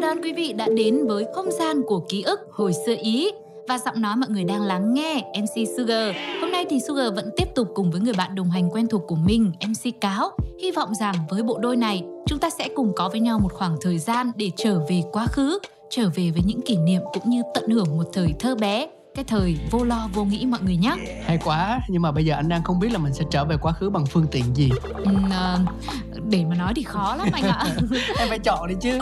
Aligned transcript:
chào 0.00 0.14
đón 0.14 0.22
quý 0.22 0.32
vị 0.32 0.52
đã 0.52 0.68
đến 0.76 1.06
với 1.06 1.26
không 1.34 1.50
gian 1.50 1.82
của 1.82 2.00
ký 2.08 2.22
ức 2.22 2.40
hồi 2.52 2.72
xưa 2.86 2.94
Ý 3.02 3.30
và 3.68 3.78
giọng 3.78 4.02
nói 4.02 4.16
mọi 4.16 4.30
người 4.30 4.44
đang 4.44 4.62
lắng 4.62 4.94
nghe 4.94 5.22
MC 5.40 5.68
Sugar. 5.76 6.14
Hôm 6.40 6.52
nay 6.52 6.64
thì 6.70 6.80
Sugar 6.88 7.14
vẫn 7.14 7.30
tiếp 7.36 7.44
tục 7.54 7.68
cùng 7.74 7.90
với 7.90 8.00
người 8.00 8.12
bạn 8.12 8.34
đồng 8.34 8.50
hành 8.50 8.70
quen 8.70 8.86
thuộc 8.86 9.02
của 9.06 9.14
mình, 9.14 9.52
MC 9.68 10.00
Cáo. 10.00 10.30
Hy 10.62 10.70
vọng 10.70 10.94
rằng 11.00 11.14
với 11.30 11.42
bộ 11.42 11.58
đôi 11.58 11.76
này, 11.76 12.04
chúng 12.26 12.38
ta 12.38 12.50
sẽ 12.50 12.68
cùng 12.74 12.92
có 12.96 13.08
với 13.08 13.20
nhau 13.20 13.38
một 13.42 13.52
khoảng 13.52 13.76
thời 13.80 13.98
gian 13.98 14.32
để 14.36 14.50
trở 14.56 14.80
về 14.88 15.02
quá 15.12 15.26
khứ, 15.26 15.58
trở 15.90 16.02
về 16.14 16.30
với 16.30 16.42
những 16.46 16.60
kỷ 16.60 16.76
niệm 16.76 17.02
cũng 17.12 17.30
như 17.30 17.42
tận 17.54 17.70
hưởng 17.70 17.96
một 17.96 18.04
thời 18.12 18.34
thơ 18.38 18.54
bé, 18.54 18.88
cái 19.14 19.24
thời 19.24 19.58
vô 19.70 19.84
lo 19.84 20.08
vô 20.14 20.24
nghĩ 20.24 20.46
mọi 20.46 20.60
người 20.60 20.76
nhé. 20.76 20.96
Hay 21.26 21.38
quá, 21.44 21.80
nhưng 21.88 22.02
mà 22.02 22.12
bây 22.12 22.24
giờ 22.24 22.34
anh 22.34 22.48
đang 22.48 22.62
không 22.62 22.80
biết 22.80 22.92
là 22.92 22.98
mình 22.98 23.14
sẽ 23.14 23.24
trở 23.30 23.44
về 23.44 23.56
quá 23.56 23.72
khứ 23.72 23.90
bằng 23.90 24.06
phương 24.06 24.26
tiện 24.30 24.56
gì 24.56 24.70
Ừm, 24.94 25.30
ờ, 25.30 25.58
để 26.28 26.44
mà 26.44 26.54
nói 26.54 26.72
thì 26.76 26.82
khó 26.82 27.14
lắm 27.16 27.28
anh 27.32 27.44
ạ. 27.44 27.64
Em 28.18 28.28
phải 28.28 28.38
chọn 28.38 28.68
đi 28.68 28.74
chứ 28.80 28.98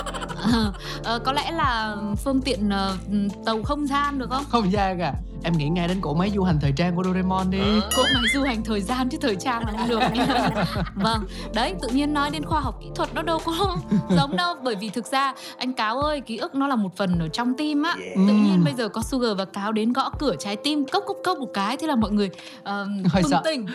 ờ, 1.05 1.19
có 1.19 1.33
lẽ 1.33 1.51
là 1.51 1.97
phương 2.17 2.41
tiện 2.41 2.71
tàu 3.47 3.63
không 3.63 3.87
gian 3.87 4.19
được 4.19 4.31
không? 4.31 4.45
Không 4.49 4.73
gian 4.73 5.01
à 5.01 5.13
Em 5.45 5.53
nghĩ 5.59 5.69
ngay 5.69 5.89
đến 5.89 6.01
cỗ 6.01 6.15
máy 6.15 6.31
du 6.35 6.43
hành 6.43 6.59
thời 6.61 6.73
trang 6.73 6.97
của 6.97 7.05
Doraemon 7.05 7.51
đi. 7.51 7.59
Cỗ 7.97 8.03
máy 8.15 8.23
du 8.35 8.43
hành 8.43 8.65
thời 8.65 8.81
gian 8.81 9.09
chứ 9.09 9.19
thời 9.21 9.37
trang 9.37 9.63
là 9.67 9.73
không 9.73 9.89
được. 9.89 10.01
Vâng 10.95 11.25
đấy 11.55 11.75
tự 11.83 11.89
nhiên 11.89 12.15
nói 12.15 12.31
đến 12.31 12.45
khoa 12.45 12.61
học 12.61 12.79
kỹ 12.83 12.87
thuật 12.95 13.15
nó 13.15 13.23
đâu 13.23 13.39
có 13.45 13.77
giống 14.17 14.37
đâu. 14.37 14.55
Bởi 14.65 14.75
vì 14.75 14.91
thực 14.91 15.07
ra 15.07 15.35
anh 15.59 15.73
cáo 15.73 16.01
ơi 16.01 16.21
ký 16.21 16.37
ức 16.37 16.55
nó 16.55 16.67
là 16.67 16.77
một 16.77 16.97
phần 16.97 17.19
ở 17.19 17.29
trong 17.29 17.55
tim 17.55 17.83
á. 17.83 17.97
Tự 18.15 18.33
nhiên 18.33 18.65
bây 18.65 18.75
giờ 18.75 18.89
có 18.89 19.03
sugar 19.03 19.39
và 19.39 19.45
cáo 19.45 19.73
đến 19.73 19.93
gõ 19.93 20.11
cửa 20.19 20.35
trái 20.39 20.57
tim 20.57 20.85
cốc 20.93 21.05
cốc 21.07 21.17
cốc 21.25 21.39
một 21.39 21.49
cái 21.55 21.77
thế 21.77 21.87
là 21.87 21.97
mọi 21.97 22.11
người 22.11 22.31
uh, 22.61 22.65
Hơi 23.13 23.23
sợ. 23.31 23.41
tỉnh 23.45 23.67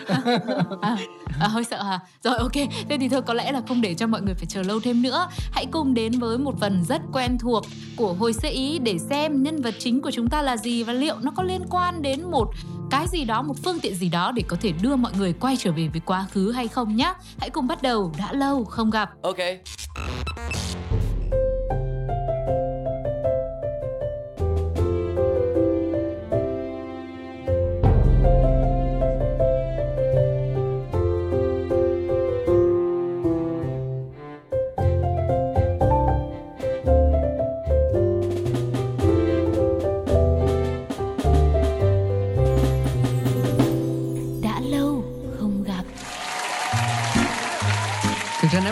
à, 0.81 0.97
à, 1.39 1.47
hơi 1.47 1.64
sợ 1.64 1.84
hả? 1.84 2.00
Rồi 2.23 2.38
ok. 2.38 2.53
Thế 2.89 2.97
thì 3.00 3.09
thôi 3.09 3.22
có 3.22 3.34
lẽ 3.34 3.52
là 3.52 3.61
không 3.67 3.81
để 3.81 3.94
cho 3.94 4.08
mọi 4.08 4.22
người 4.22 4.34
phải 4.34 4.45
chờ 4.45 4.61
lâu 4.61 4.80
thêm 4.80 5.02
nữa. 5.02 5.28
Hãy 5.52 5.66
cùng 5.72 5.94
đến 5.94 6.19
với 6.19 6.38
một 6.38 6.53
phần 6.59 6.84
rất 6.88 7.02
quen 7.14 7.38
thuộc 7.38 7.64
của 7.95 8.14
hồi 8.14 8.34
xưa 8.34 8.50
ý 8.52 8.80
để 8.80 8.97
xem 9.09 9.44
nhân 9.44 9.61
vật 9.61 9.75
chính 9.80 10.02
của 10.02 10.11
chúng 10.11 10.28
ta 10.30 10.41
là 10.41 10.58
gì 10.58 10.84
và 10.84 10.94
liệu 10.94 11.16
nó 11.22 11.31
có 11.36 11.44
liên 11.44 11.53
liên 11.54 11.66
quan 11.70 12.02
đến 12.02 12.23
một 12.32 12.50
cái 12.92 13.08
gì 13.08 13.26
đó, 13.26 13.42
một 13.42 13.54
phương 13.64 13.80
tiện 13.80 13.96
gì 13.96 14.09
đó 14.09 14.32
để 14.32 14.44
có 14.48 14.58
thể 14.62 14.72
đưa 14.82 14.96
mọi 14.96 15.12
người 15.18 15.34
quay 15.34 15.58
trở 15.58 15.72
về 15.72 15.88
với 15.88 16.02
quá 16.06 16.26
khứ 16.32 16.52
hay 16.52 16.68
không 16.68 16.96
nhé 16.96 17.14
hãy 17.40 17.50
cùng 17.50 17.68
bắt 17.68 17.82
đầu, 17.82 18.12
đã 18.18 18.34
lâu 18.34 18.66
không 18.66 18.90
gặp 18.90 19.09
Ok. 19.22 19.38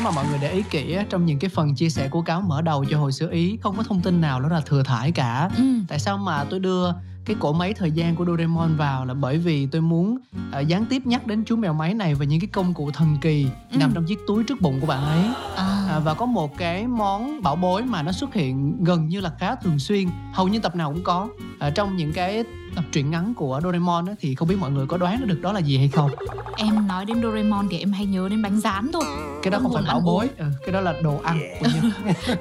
Nếu 0.02 0.12
mà 0.12 0.16
mọi 0.16 0.26
người 0.30 0.40
để 0.42 0.52
ý 0.52 0.64
kỹ 0.70 0.98
Trong 1.10 1.26
những 1.26 1.40
cái 1.40 1.50
phần 1.50 1.76
chia 1.76 1.90
sẻ 1.90 2.08
của 2.08 2.22
cáo 2.22 2.42
mở 2.42 2.62
đầu 2.62 2.86
cho 2.90 3.00
hồi 3.00 3.12
xưa 3.12 3.30
Ý 3.32 3.58
Không 3.62 3.78
có 3.78 3.84
thông 3.84 4.02
tin 4.02 4.22
nào 4.22 4.40
đó 4.42 4.48
là 4.50 4.62
thừa 4.62 4.84
thải 4.84 5.12
cả 5.12 5.50
ừ. 5.58 5.64
Tại 5.88 6.00
sao 6.00 6.18
mà 6.18 6.44
tôi 6.50 6.60
đưa 6.60 6.92
cái 7.26 7.36
cỗ 7.40 7.54
máy 7.54 7.74
thời 7.74 7.92
gian 7.92 8.16
của 8.16 8.26
Doraemon 8.26 8.76
vào 8.78 9.06
là 9.06 9.14
bởi 9.14 9.38
vì 9.38 9.66
tôi 9.66 9.82
muốn 9.82 10.18
ờ, 10.52 10.60
gián 10.60 10.86
tiếp 10.86 11.02
nhắc 11.06 11.28
đến 11.28 11.44
chú 11.46 11.56
mèo 11.56 11.74
máy 11.74 11.94
này 11.94 12.16
và 12.16 12.26
những 12.26 12.40
cái 12.40 12.48
công 12.48 12.74
cụ 12.74 12.92
thần 12.92 13.18
kỳ 13.22 13.48
Ừ. 13.72 13.78
nằm 13.78 13.92
trong 13.94 14.06
chiếc 14.06 14.20
túi 14.28 14.44
trước 14.44 14.62
bụng 14.62 14.80
của 14.80 14.88
bạn 14.88 15.04
ấy 15.06 15.24
à, 15.56 15.86
à, 15.90 16.00
và 16.00 16.14
có 16.14 16.26
một 16.26 16.58
cái 16.58 16.88
món 16.88 17.42
bảo 17.42 17.56
bối 17.56 17.84
mà 17.84 18.04
nó 18.04 18.12
xuất 18.12 18.34
hiện 18.34 18.84
gần 18.84 19.08
như 19.08 19.20
là 19.22 19.32
khá 19.40 19.56
thường 19.56 19.80
xuyên 19.80 20.08
hầu 20.34 20.48
như 20.48 20.60
tập 20.60 20.76
nào 20.76 20.94
cũng 20.94 21.04
có 21.04 21.28
à, 21.60 21.70
trong 21.70 21.98
những 21.98 22.14
cái 22.14 22.44
tập 22.76 22.84
truyện 22.92 23.12
ngắn 23.12 23.34
của 23.34 23.60
Doraemon 23.64 24.06
á, 24.06 24.14
thì 24.20 24.36
không 24.36 24.48
biết 24.48 24.56
mọi 24.60 24.72
người 24.72 24.86
có 24.88 24.98
đoán 24.98 25.28
được 25.28 25.42
đó 25.42 25.52
là 25.52 25.60
gì 25.60 25.78
hay 25.78 25.88
không? 25.88 26.10
Em 26.58 26.88
nói 26.88 27.06
đến 27.06 27.22
Doraemon 27.24 27.68
thì 27.72 27.80
em 27.80 27.92
hay 27.92 28.06
nhớ 28.06 28.28
đến 28.30 28.42
bánh 28.42 28.60
rán 28.60 28.92
thôi. 28.94 29.04
Cái 29.44 29.52
đó 29.52 29.60
không 29.62 29.74
phải 29.74 29.84
bảo 29.88 30.02
bối 30.06 30.30
ừ, 30.38 30.46
cái 30.66 30.74
đó 30.74 30.82
là 30.82 30.94
đồ 31.04 31.20
ăn 31.24 31.40
của 31.60 31.68
nhân 31.74 31.92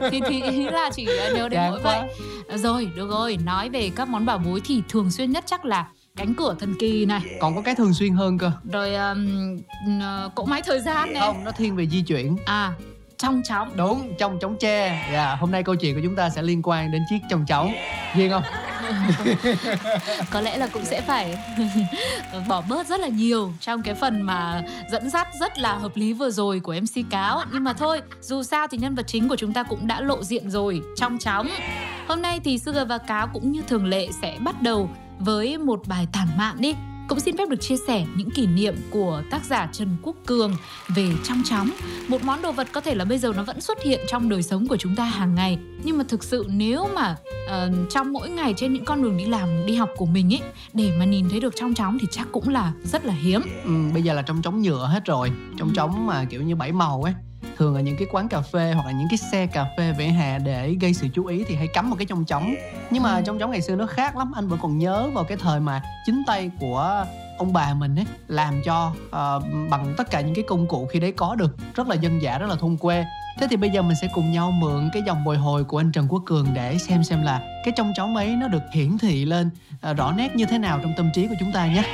thì 0.10 0.20
thì 0.28 0.42
ý 0.42 0.64
là 0.64 0.90
chỉ 0.94 1.04
nhớ 1.04 1.48
đến 1.48 1.52
Chán 1.52 1.70
mỗi 1.70 1.80
quá. 1.82 2.06
vậy 2.48 2.58
rồi 2.58 2.90
được 2.96 3.10
rồi. 3.10 3.36
Nói 3.44 3.68
về 3.68 3.90
các 3.96 4.08
món 4.08 4.26
bảo 4.26 4.38
bối 4.38 4.60
thì 4.64 4.82
thường 4.88 5.10
xuyên 5.10 5.30
nhất 5.30 5.44
chắc 5.46 5.64
là 5.64 5.88
cánh 6.16 6.34
cửa 6.34 6.56
thần 6.60 6.74
kỳ 6.78 7.06
này. 7.06 7.20
Còn 7.40 7.56
có 7.56 7.62
cái 7.62 7.74
thường 7.74 7.94
xuyên 7.94 8.14
hơn 8.14 8.38
cơ. 8.38 8.52
Rồi 8.72 8.94
um, 8.94 9.56
uh, 9.98 10.34
cỗ 10.34 10.44
máy 10.44 10.62
thời 10.66 10.80
gian 10.80 11.12
này. 11.12 11.22
Không 11.22 11.44
nó 11.44 11.52
thiên 11.52 11.76
về 11.76 11.86
di 11.86 12.02
chuyển. 12.02 12.36
À 12.44 12.72
trong 13.18 13.42
chóng. 13.44 13.70
Đúng 13.76 14.14
trong 14.18 14.38
chóng 14.38 14.56
tre. 14.60 15.08
Dạ 15.12 15.34
hôm 15.34 15.50
nay 15.50 15.62
câu 15.62 15.74
chuyện 15.74 15.94
của 15.94 16.00
chúng 16.04 16.16
ta 16.16 16.30
sẽ 16.30 16.42
liên 16.42 16.60
quan 16.62 16.92
đến 16.92 17.02
chiếc 17.10 17.18
trong 17.30 17.46
chóng. 17.46 17.72
Duyên 18.16 18.30
không 18.30 18.42
có 20.30 20.40
lẽ 20.40 20.56
là 20.56 20.66
cũng 20.66 20.84
sẽ 20.84 21.00
phải 21.00 21.38
bỏ 22.48 22.62
bớt 22.68 22.86
rất 22.86 23.00
là 23.00 23.08
nhiều 23.08 23.52
trong 23.60 23.82
cái 23.82 23.94
phần 23.94 24.22
mà 24.22 24.62
dẫn 24.90 25.10
dắt 25.10 25.28
rất 25.40 25.58
là 25.58 25.74
hợp 25.74 25.96
lý 25.96 26.12
vừa 26.12 26.30
rồi 26.30 26.60
của 26.60 26.74
MC 26.82 27.10
Cáo. 27.10 27.42
Nhưng 27.52 27.64
mà 27.64 27.72
thôi, 27.72 28.00
dù 28.20 28.42
sao 28.42 28.66
thì 28.66 28.78
nhân 28.78 28.94
vật 28.94 29.06
chính 29.06 29.28
của 29.28 29.36
chúng 29.36 29.52
ta 29.52 29.62
cũng 29.62 29.86
đã 29.86 30.00
lộ 30.00 30.24
diện 30.24 30.50
rồi, 30.50 30.82
trong 30.96 31.18
chóng. 31.18 31.48
Hôm 32.08 32.22
nay 32.22 32.40
thì 32.44 32.58
Sugar 32.58 32.88
và 32.88 32.98
Cáo 32.98 33.28
cũng 33.32 33.52
như 33.52 33.62
thường 33.68 33.86
lệ 33.86 34.08
sẽ 34.22 34.36
bắt 34.40 34.62
đầu 34.62 34.90
với 35.18 35.58
một 35.58 35.82
bài 35.86 36.06
tản 36.12 36.28
mạn 36.38 36.56
đi 36.58 36.74
cũng 37.10 37.20
xin 37.20 37.36
phép 37.36 37.48
được 37.48 37.60
chia 37.60 37.76
sẻ 37.76 38.06
những 38.16 38.30
kỷ 38.30 38.46
niệm 38.46 38.74
của 38.90 39.22
tác 39.30 39.44
giả 39.44 39.68
Trần 39.72 39.96
Quốc 40.02 40.16
Cường 40.26 40.56
về 40.88 41.12
trong 41.24 41.42
chóng. 41.44 41.70
Một 42.08 42.24
món 42.24 42.42
đồ 42.42 42.52
vật 42.52 42.68
có 42.72 42.80
thể 42.80 42.94
là 42.94 43.04
bây 43.04 43.18
giờ 43.18 43.32
nó 43.36 43.42
vẫn 43.42 43.60
xuất 43.60 43.82
hiện 43.82 44.00
trong 44.08 44.28
đời 44.28 44.42
sống 44.42 44.68
của 44.68 44.76
chúng 44.76 44.96
ta 44.96 45.04
hàng 45.04 45.34
ngày. 45.34 45.58
Nhưng 45.84 45.98
mà 45.98 46.04
thực 46.08 46.24
sự 46.24 46.46
nếu 46.48 46.88
mà 46.94 47.16
ờ, 47.48 47.70
trong 47.90 48.12
mỗi 48.12 48.30
ngày 48.30 48.54
trên 48.56 48.72
những 48.72 48.84
con 48.84 49.02
đường 49.02 49.16
đi 49.16 49.26
làm 49.26 49.66
đi 49.66 49.74
học 49.74 49.90
của 49.96 50.06
mình 50.06 50.34
ấy 50.34 50.40
để 50.72 50.92
mà 50.98 51.04
nhìn 51.04 51.28
thấy 51.30 51.40
được 51.40 51.54
trong 51.56 51.74
chóng 51.74 51.98
thì 52.00 52.06
chắc 52.10 52.28
cũng 52.32 52.48
là 52.48 52.72
rất 52.84 53.04
là 53.04 53.14
hiếm. 53.14 53.40
Ừ, 53.64 53.70
bây 53.92 54.02
giờ 54.02 54.14
là 54.14 54.22
trong 54.22 54.42
chóng 54.42 54.62
nhựa 54.62 54.88
hết 54.92 55.04
rồi. 55.04 55.30
Trong 55.58 55.70
chóng 55.74 56.06
mà 56.06 56.24
kiểu 56.24 56.42
như 56.42 56.56
bảy 56.56 56.72
màu 56.72 57.02
ấy 57.02 57.14
thường 57.60 57.74
là 57.74 57.80
những 57.80 57.96
cái 57.96 58.08
quán 58.12 58.28
cà 58.28 58.40
phê 58.40 58.72
hoặc 58.74 58.86
là 58.86 58.92
những 58.92 59.08
cái 59.10 59.18
xe 59.18 59.46
cà 59.46 59.66
phê 59.76 59.92
vỉa 59.98 60.04
hè 60.04 60.38
để 60.38 60.76
gây 60.80 60.94
sự 60.94 61.08
chú 61.14 61.26
ý 61.26 61.44
thì 61.48 61.54
hay 61.54 61.66
cắm 61.66 61.90
một 61.90 61.96
cái 61.98 62.06
trong 62.06 62.24
trống. 62.24 62.54
Nhưng 62.90 63.02
mà 63.02 63.20
trong 63.20 63.38
trống 63.38 63.50
ngày 63.50 63.62
xưa 63.62 63.76
nó 63.76 63.86
khác 63.86 64.16
lắm 64.16 64.32
anh 64.34 64.48
vẫn 64.48 64.58
còn 64.62 64.78
nhớ 64.78 65.10
vào 65.14 65.24
cái 65.24 65.36
thời 65.40 65.60
mà 65.60 65.82
chính 66.06 66.22
tay 66.26 66.50
của 66.60 67.06
ông 67.38 67.52
bà 67.52 67.74
mình 67.74 67.96
ấy 67.96 68.04
làm 68.28 68.62
cho 68.64 68.92
uh, 69.06 69.44
bằng 69.70 69.94
tất 69.96 70.10
cả 70.10 70.20
những 70.20 70.34
cái 70.34 70.44
công 70.48 70.66
cụ 70.66 70.88
khi 70.92 71.00
đấy 71.00 71.12
có 71.12 71.34
được 71.34 71.56
rất 71.74 71.88
là 71.88 71.94
dân 71.94 72.22
dã 72.22 72.38
rất 72.38 72.46
là 72.46 72.56
thôn 72.56 72.76
quê. 72.76 73.04
Thế 73.38 73.46
thì 73.50 73.56
bây 73.56 73.70
giờ 73.70 73.82
mình 73.82 73.96
sẽ 74.00 74.08
cùng 74.14 74.32
nhau 74.32 74.50
mượn 74.50 74.90
cái 74.92 75.02
dòng 75.06 75.24
bồi 75.24 75.36
hồi 75.36 75.64
của 75.64 75.80
anh 75.80 75.92
Trần 75.92 76.06
Quốc 76.08 76.22
Cường 76.26 76.46
để 76.54 76.78
xem 76.78 77.04
xem 77.04 77.22
là 77.22 77.60
cái 77.64 77.74
trong 77.76 77.92
trống 77.96 78.16
ấy 78.16 78.36
nó 78.36 78.48
được 78.48 78.62
hiển 78.72 78.98
thị 78.98 79.24
lên 79.24 79.50
uh, 79.90 79.96
rõ 79.96 80.12
nét 80.12 80.36
như 80.36 80.46
thế 80.46 80.58
nào 80.58 80.78
trong 80.82 80.92
tâm 80.96 81.10
trí 81.14 81.26
của 81.26 81.34
chúng 81.40 81.52
ta 81.52 81.66
nhé. 81.66 81.84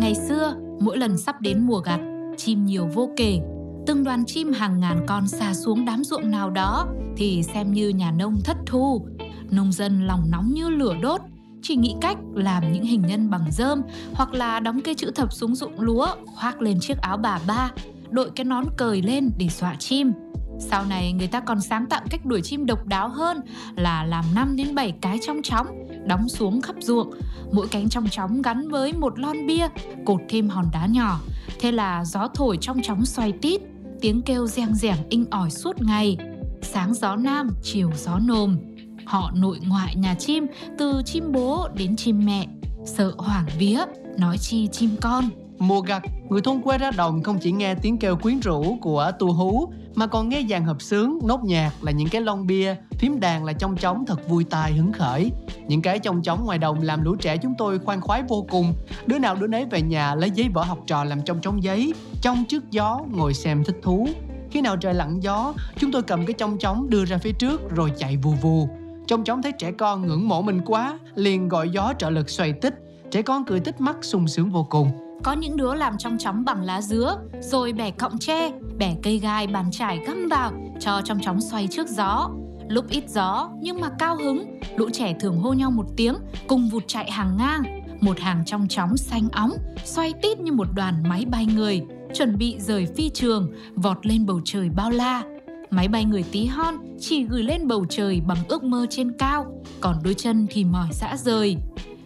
Ngày 0.00 0.14
xưa, 0.14 0.54
mỗi 0.80 0.96
lần 0.96 1.18
sắp 1.18 1.40
đến 1.40 1.66
mùa 1.66 1.78
gặt, 1.78 2.00
chim 2.36 2.66
nhiều 2.66 2.88
vô 2.94 3.10
kể. 3.16 3.40
Từng 3.88 4.04
đoàn 4.04 4.24
chim 4.26 4.52
hàng 4.52 4.80
ngàn 4.80 5.04
con 5.06 5.28
xà 5.28 5.54
xuống 5.54 5.84
đám 5.84 6.04
ruộng 6.04 6.30
nào 6.30 6.50
đó 6.50 6.86
thì 7.16 7.42
xem 7.42 7.72
như 7.72 7.88
nhà 7.88 8.10
nông 8.10 8.40
thất 8.44 8.56
thu. 8.66 9.06
Nông 9.50 9.72
dân 9.72 10.06
lòng 10.06 10.30
nóng 10.30 10.52
như 10.54 10.68
lửa 10.68 10.94
đốt, 11.02 11.20
chỉ 11.62 11.76
nghĩ 11.76 11.94
cách 12.00 12.18
làm 12.34 12.72
những 12.72 12.84
hình 12.84 13.02
nhân 13.02 13.30
bằng 13.30 13.44
rơm 13.50 13.82
hoặc 14.14 14.34
là 14.34 14.60
đóng 14.60 14.80
cây 14.80 14.94
chữ 14.94 15.10
thập 15.10 15.32
xuống 15.32 15.54
ruộng 15.54 15.80
lúa, 15.80 16.08
khoác 16.36 16.62
lên 16.62 16.80
chiếc 16.80 16.98
áo 16.98 17.16
bà 17.16 17.40
ba, 17.46 17.70
đội 18.10 18.30
cái 18.30 18.44
nón 18.44 18.64
cời 18.76 19.02
lên 19.02 19.30
để 19.38 19.48
dọa 19.48 19.74
chim. 19.78 20.12
Sau 20.60 20.84
này 20.84 21.12
người 21.12 21.26
ta 21.26 21.40
còn 21.40 21.60
sáng 21.60 21.86
tạo 21.86 22.00
cách 22.10 22.26
đuổi 22.26 22.42
chim 22.42 22.66
độc 22.66 22.86
đáo 22.86 23.08
hơn 23.08 23.40
là 23.76 24.04
làm 24.04 24.24
5 24.34 24.56
đến 24.56 24.74
7 24.74 24.92
cái 25.00 25.18
trong 25.26 25.42
chóng, 25.42 25.66
đóng 26.06 26.28
xuống 26.28 26.60
khắp 26.60 26.76
ruộng 26.80 27.10
mỗi 27.52 27.68
cánh 27.68 27.88
trong 27.88 28.08
chóng 28.08 28.42
gắn 28.42 28.68
với 28.68 28.92
một 28.92 29.18
lon 29.18 29.46
bia 29.46 29.68
cột 30.04 30.20
thêm 30.28 30.48
hòn 30.48 30.66
đá 30.72 30.86
nhỏ 30.86 31.20
thế 31.60 31.72
là 31.72 32.04
gió 32.04 32.28
thổi 32.34 32.58
trong 32.60 32.82
chóng 32.82 33.04
xoay 33.04 33.32
tít 33.32 33.60
tiếng 34.00 34.22
kêu 34.22 34.46
reng 34.46 34.74
rẻng 34.74 34.98
inh 35.10 35.24
ỏi 35.30 35.50
suốt 35.50 35.82
ngày. 35.82 36.16
Sáng 36.62 36.94
gió 36.94 37.16
nam 37.16 37.48
chiều 37.62 37.90
gió 37.96 38.18
nồm. 38.18 38.56
Họ 39.04 39.30
nội 39.34 39.58
ngoại 39.68 39.96
nhà 39.96 40.14
chim 40.14 40.46
từ 40.78 41.02
chim 41.04 41.32
bố 41.32 41.68
đến 41.74 41.96
chim 41.96 42.26
mẹ. 42.26 42.46
Sợ 42.84 43.12
hoảng 43.18 43.46
vía 43.58 43.80
nói 44.18 44.38
chi 44.38 44.68
chim 44.72 44.90
con. 45.00 45.24
Mùa 45.58 45.80
gặt, 45.80 46.02
người 46.28 46.40
thôn 46.40 46.62
quê 46.62 46.78
ra 46.78 46.90
đồng 46.90 47.22
không 47.22 47.38
chỉ 47.42 47.52
nghe 47.52 47.74
tiếng 47.74 47.98
kêu 47.98 48.16
quyến 48.16 48.40
rũ 48.40 48.78
của 48.82 49.10
tu 49.18 49.32
hú 49.32 49.72
mà 49.98 50.06
còn 50.06 50.28
nghe 50.28 50.42
dàn 50.50 50.64
hợp 50.64 50.82
sướng, 50.82 51.18
nốt 51.24 51.44
nhạc 51.44 51.72
là 51.82 51.92
những 51.92 52.08
cái 52.08 52.22
lon 52.22 52.46
bia, 52.46 52.74
phím 52.98 53.20
đàn 53.20 53.44
là 53.44 53.52
trong 53.52 53.76
trống 53.76 54.04
thật 54.06 54.28
vui 54.28 54.44
tai 54.44 54.72
hứng 54.72 54.92
khởi. 54.92 55.30
Những 55.68 55.82
cái 55.82 55.98
trong 55.98 56.22
trống 56.22 56.44
ngoài 56.44 56.58
đồng 56.58 56.82
làm 56.82 57.02
lũ 57.02 57.16
trẻ 57.20 57.36
chúng 57.36 57.54
tôi 57.58 57.78
khoan 57.78 58.00
khoái 58.00 58.22
vô 58.28 58.46
cùng. 58.50 58.74
Đứa 59.06 59.18
nào 59.18 59.34
đứa 59.34 59.46
nấy 59.46 59.64
về 59.64 59.82
nhà 59.82 60.14
lấy 60.14 60.30
giấy 60.30 60.48
vở 60.54 60.62
học 60.62 60.78
trò 60.86 61.04
làm 61.04 61.22
trong 61.22 61.40
trống 61.40 61.62
giấy, 61.62 61.94
trong 62.22 62.44
trước 62.48 62.70
gió 62.70 63.00
ngồi 63.10 63.34
xem 63.34 63.64
thích 63.64 63.76
thú. 63.82 64.08
Khi 64.50 64.60
nào 64.60 64.76
trời 64.76 64.94
lặng 64.94 65.22
gió, 65.22 65.54
chúng 65.76 65.92
tôi 65.92 66.02
cầm 66.02 66.26
cái 66.26 66.34
trong 66.38 66.58
trống 66.58 66.90
đưa 66.90 67.04
ra 67.04 67.18
phía 67.18 67.32
trước 67.32 67.70
rồi 67.70 67.92
chạy 67.98 68.16
vù 68.16 68.30
vù. 68.30 68.68
Trong 69.06 69.24
trống 69.24 69.42
thấy 69.42 69.52
trẻ 69.52 69.72
con 69.72 70.06
ngưỡng 70.06 70.28
mộ 70.28 70.42
mình 70.42 70.60
quá, 70.66 70.98
liền 71.14 71.48
gọi 71.48 71.68
gió 71.70 71.92
trợ 71.98 72.10
lực 72.10 72.30
xoay 72.30 72.52
tích. 72.52 72.74
Trẻ 73.10 73.22
con 73.22 73.44
cười 73.44 73.60
tích 73.60 73.80
mắt 73.80 73.96
sung 74.02 74.28
sướng 74.28 74.50
vô 74.50 74.66
cùng 74.70 74.90
có 75.22 75.32
những 75.32 75.56
đứa 75.56 75.74
làm 75.74 75.98
trong 75.98 76.18
chóng 76.18 76.44
bằng 76.44 76.62
lá 76.62 76.82
dứa, 76.82 77.18
rồi 77.40 77.72
bẻ 77.72 77.90
cọng 77.90 78.18
tre, 78.18 78.52
bẻ 78.78 78.96
cây 79.02 79.18
gai 79.18 79.46
bàn 79.46 79.70
trải 79.70 79.98
găm 80.06 80.28
vào, 80.30 80.52
cho 80.80 81.00
trong 81.04 81.18
chóng 81.20 81.40
xoay 81.40 81.66
trước 81.66 81.88
gió. 81.88 82.30
Lúc 82.68 82.88
ít 82.88 83.04
gió 83.08 83.50
nhưng 83.60 83.80
mà 83.80 83.88
cao 83.98 84.16
hứng, 84.16 84.60
lũ 84.76 84.88
trẻ 84.92 85.16
thường 85.20 85.38
hô 85.38 85.52
nhau 85.52 85.70
một 85.70 85.86
tiếng, 85.96 86.14
cùng 86.46 86.68
vụt 86.68 86.82
chạy 86.86 87.10
hàng 87.10 87.36
ngang. 87.36 87.62
Một 88.00 88.18
hàng 88.18 88.42
trong 88.46 88.68
chóng 88.68 88.96
xanh 88.96 89.28
óng, 89.32 89.52
xoay 89.84 90.12
tít 90.22 90.40
như 90.40 90.52
một 90.52 90.66
đoàn 90.74 91.02
máy 91.08 91.24
bay 91.24 91.46
người, 91.46 91.82
chuẩn 92.14 92.38
bị 92.38 92.56
rời 92.58 92.86
phi 92.96 93.10
trường, 93.10 93.52
vọt 93.74 94.06
lên 94.06 94.26
bầu 94.26 94.40
trời 94.44 94.68
bao 94.76 94.90
la. 94.90 95.22
Máy 95.70 95.88
bay 95.88 96.04
người 96.04 96.24
tí 96.32 96.46
hon 96.46 96.74
chỉ 97.00 97.24
gửi 97.24 97.42
lên 97.42 97.68
bầu 97.68 97.86
trời 97.88 98.20
bằng 98.26 98.38
ước 98.48 98.64
mơ 98.64 98.86
trên 98.90 99.12
cao, 99.18 99.62
còn 99.80 99.96
đôi 100.04 100.14
chân 100.14 100.46
thì 100.50 100.64
mỏi 100.64 100.88
dã 100.92 101.16
rời. 101.16 101.56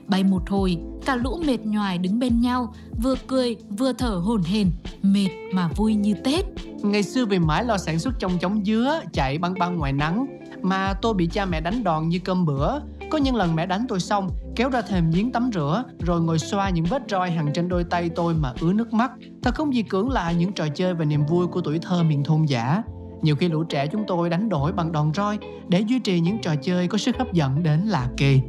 Bay 0.06 0.24
một 0.24 0.50
hồi, 0.50 0.78
cả 1.04 1.16
lũ 1.16 1.40
mệt 1.46 1.60
nhoài 1.64 1.98
đứng 1.98 2.18
bên 2.18 2.40
nhau, 2.40 2.74
vừa 3.02 3.14
cười 3.26 3.56
vừa 3.78 3.92
thở 3.92 4.08
hổn 4.24 4.42
hển, 4.42 4.70
mệt 5.02 5.28
mà 5.52 5.68
vui 5.76 5.94
như 5.94 6.14
Tết. 6.24 6.44
Ngày 6.82 7.02
xưa 7.02 7.26
vì 7.26 7.38
mãi 7.38 7.64
lo 7.64 7.78
sản 7.78 7.98
xuất 7.98 8.14
trong 8.18 8.38
chóng 8.38 8.64
dứa, 8.64 9.00
chạy 9.12 9.38
băng 9.38 9.54
băng 9.58 9.78
ngoài 9.78 9.92
nắng, 9.92 10.26
mà 10.62 10.94
tôi 11.02 11.14
bị 11.14 11.26
cha 11.26 11.44
mẹ 11.44 11.60
đánh 11.60 11.84
đòn 11.84 12.08
như 12.08 12.18
cơm 12.18 12.46
bữa. 12.46 12.78
Có 13.10 13.18
những 13.18 13.36
lần 13.36 13.54
mẹ 13.54 13.66
đánh 13.66 13.86
tôi 13.88 14.00
xong, 14.00 14.30
kéo 14.56 14.70
ra 14.70 14.82
thềm 14.82 15.10
giếng 15.10 15.32
tắm 15.32 15.50
rửa, 15.54 15.84
rồi 15.98 16.20
ngồi 16.20 16.38
xoa 16.38 16.70
những 16.70 16.84
vết 16.84 17.02
roi 17.08 17.30
hằn 17.30 17.52
trên 17.54 17.68
đôi 17.68 17.84
tay 17.84 18.08
tôi 18.08 18.34
mà 18.34 18.52
ứa 18.60 18.72
nước 18.72 18.92
mắt. 18.92 19.12
Thật 19.42 19.54
không 19.54 19.74
gì 19.74 19.82
cưỡng 19.82 20.10
lại 20.10 20.34
những 20.34 20.52
trò 20.52 20.68
chơi 20.74 20.94
và 20.94 21.04
niềm 21.04 21.26
vui 21.26 21.46
của 21.46 21.60
tuổi 21.60 21.78
thơ 21.78 22.02
miền 22.02 22.24
thôn 22.24 22.44
giả. 22.44 22.82
Nhiều 23.22 23.36
khi 23.36 23.48
lũ 23.48 23.64
trẻ 23.64 23.86
chúng 23.86 24.04
tôi 24.06 24.30
đánh 24.30 24.48
đổi 24.48 24.72
bằng 24.72 24.92
đòn 24.92 25.14
roi 25.14 25.38
để 25.68 25.80
duy 25.80 25.98
trì 25.98 26.20
những 26.20 26.38
trò 26.42 26.54
chơi 26.62 26.88
có 26.88 26.98
sức 26.98 27.16
hấp 27.18 27.32
dẫn 27.32 27.62
đến 27.62 27.80
lạ 27.80 28.08
kỳ. 28.16 28.40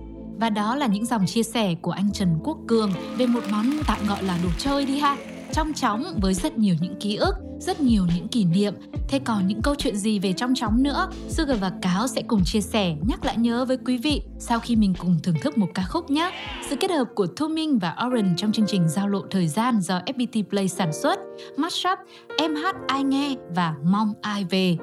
Và 0.43 0.49
đó 0.49 0.75
là 0.75 0.87
những 0.87 1.05
dòng 1.05 1.25
chia 1.25 1.43
sẻ 1.43 1.75
của 1.81 1.91
anh 1.91 2.11
Trần 2.13 2.39
Quốc 2.43 2.57
Cường 2.67 2.91
về 3.17 3.25
một 3.25 3.43
món 3.51 3.65
tạm 3.87 3.97
gọi 4.07 4.23
là 4.23 4.37
đồ 4.43 4.49
chơi 4.57 4.85
đi 4.85 4.99
ha. 4.99 5.17
Trong 5.53 5.73
chóng 5.73 6.03
với 6.21 6.33
rất 6.33 6.57
nhiều 6.57 6.75
những 6.81 6.95
ký 6.99 7.15
ức, 7.15 7.35
rất 7.59 7.81
nhiều 7.81 8.05
những 8.15 8.27
kỷ 8.27 8.45
niệm. 8.45 8.73
Thế 9.07 9.19
còn 9.19 9.47
những 9.47 9.61
câu 9.61 9.75
chuyện 9.75 9.97
gì 9.97 10.19
về 10.19 10.33
trong 10.33 10.55
chóng 10.55 10.83
nữa, 10.83 11.09
Sugar 11.29 11.59
và 11.59 11.71
Cáo 11.81 12.07
sẽ 12.07 12.21
cùng 12.21 12.43
chia 12.45 12.61
sẻ, 12.61 12.95
nhắc 13.07 13.25
lại 13.25 13.37
nhớ 13.37 13.65
với 13.65 13.77
quý 13.85 13.97
vị 13.97 14.21
sau 14.39 14.59
khi 14.59 14.75
mình 14.75 14.93
cùng 14.99 15.19
thưởng 15.23 15.35
thức 15.41 15.57
một 15.57 15.67
ca 15.73 15.83
khúc 15.89 16.11
nhé. 16.11 16.31
Sự 16.69 16.75
kết 16.75 16.91
hợp 16.91 17.07
của 17.15 17.27
Thu 17.35 17.47
Minh 17.47 17.79
và 17.79 17.95
Orange 18.07 18.33
trong 18.37 18.51
chương 18.51 18.67
trình 18.67 18.89
Giao 18.89 19.07
lộ 19.07 19.21
thời 19.31 19.47
gian 19.47 19.81
do 19.81 20.01
FPT 20.05 20.43
Play 20.49 20.67
sản 20.67 20.93
xuất, 20.93 21.19
Mashup, 21.57 21.99
Em 22.37 22.55
hát 22.55 22.75
ai 22.87 23.03
nghe 23.03 23.35
và 23.55 23.73
Mong 23.83 24.13
ai 24.21 24.43
về. 24.43 24.77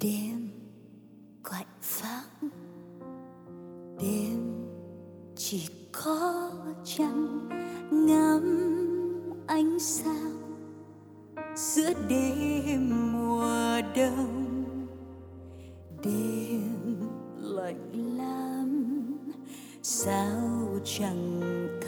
Đêm 0.00 0.48
quạnh 1.50 1.66
vắng 2.02 2.50
đêm 4.00 4.66
chỉ 5.36 5.68
có 5.92 6.50
trăng 6.84 7.48
ngắm 7.90 8.68
ánh 9.46 9.78
sao. 9.80 10.30
Giữa 11.56 11.92
đêm 12.08 13.12
mùa 13.12 13.80
đông, 13.96 14.64
đêm 16.04 16.96
lạnh 17.36 18.16
lắm. 18.18 18.96
Sao 19.82 20.78
chẳng 20.84 21.40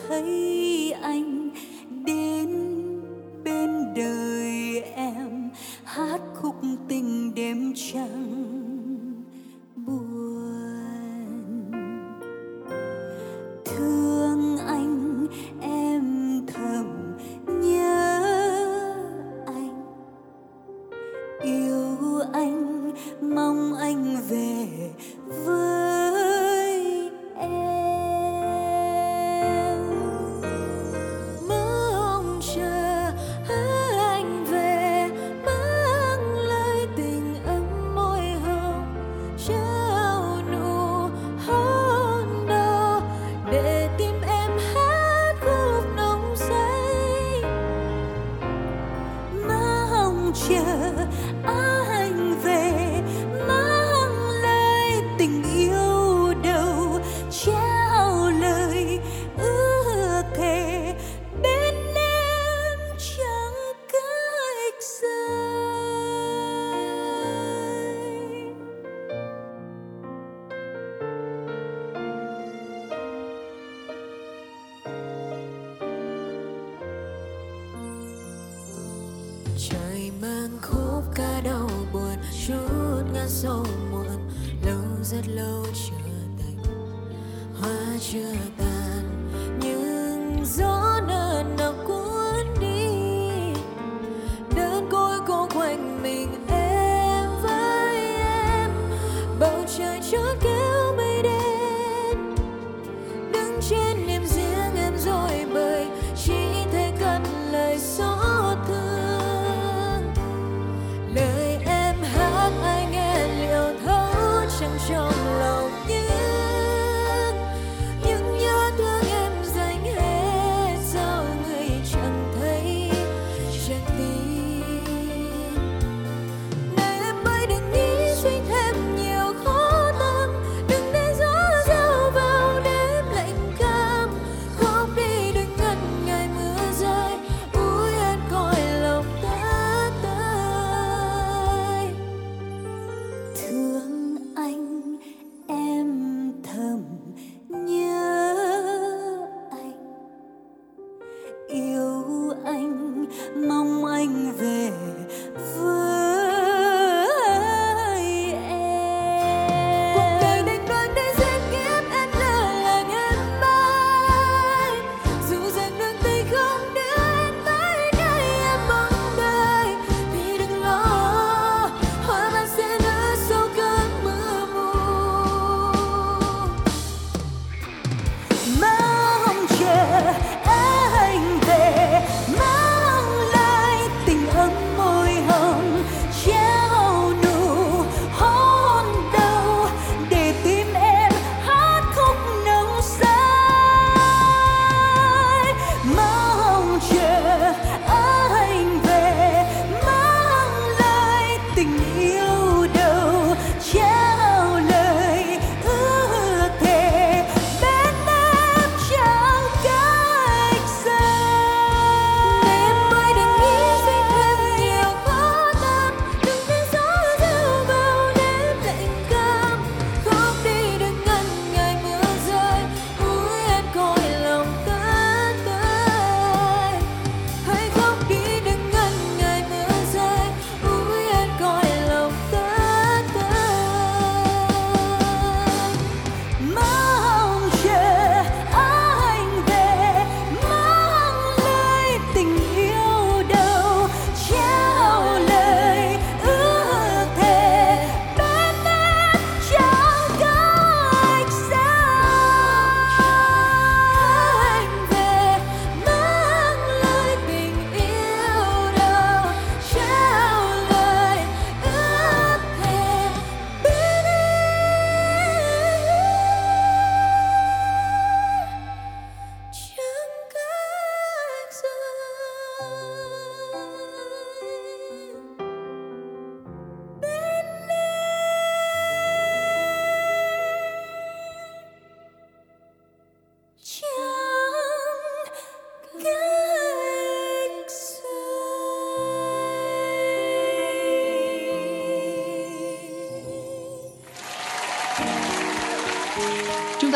thấy 0.09 0.93
anh? 0.93 1.51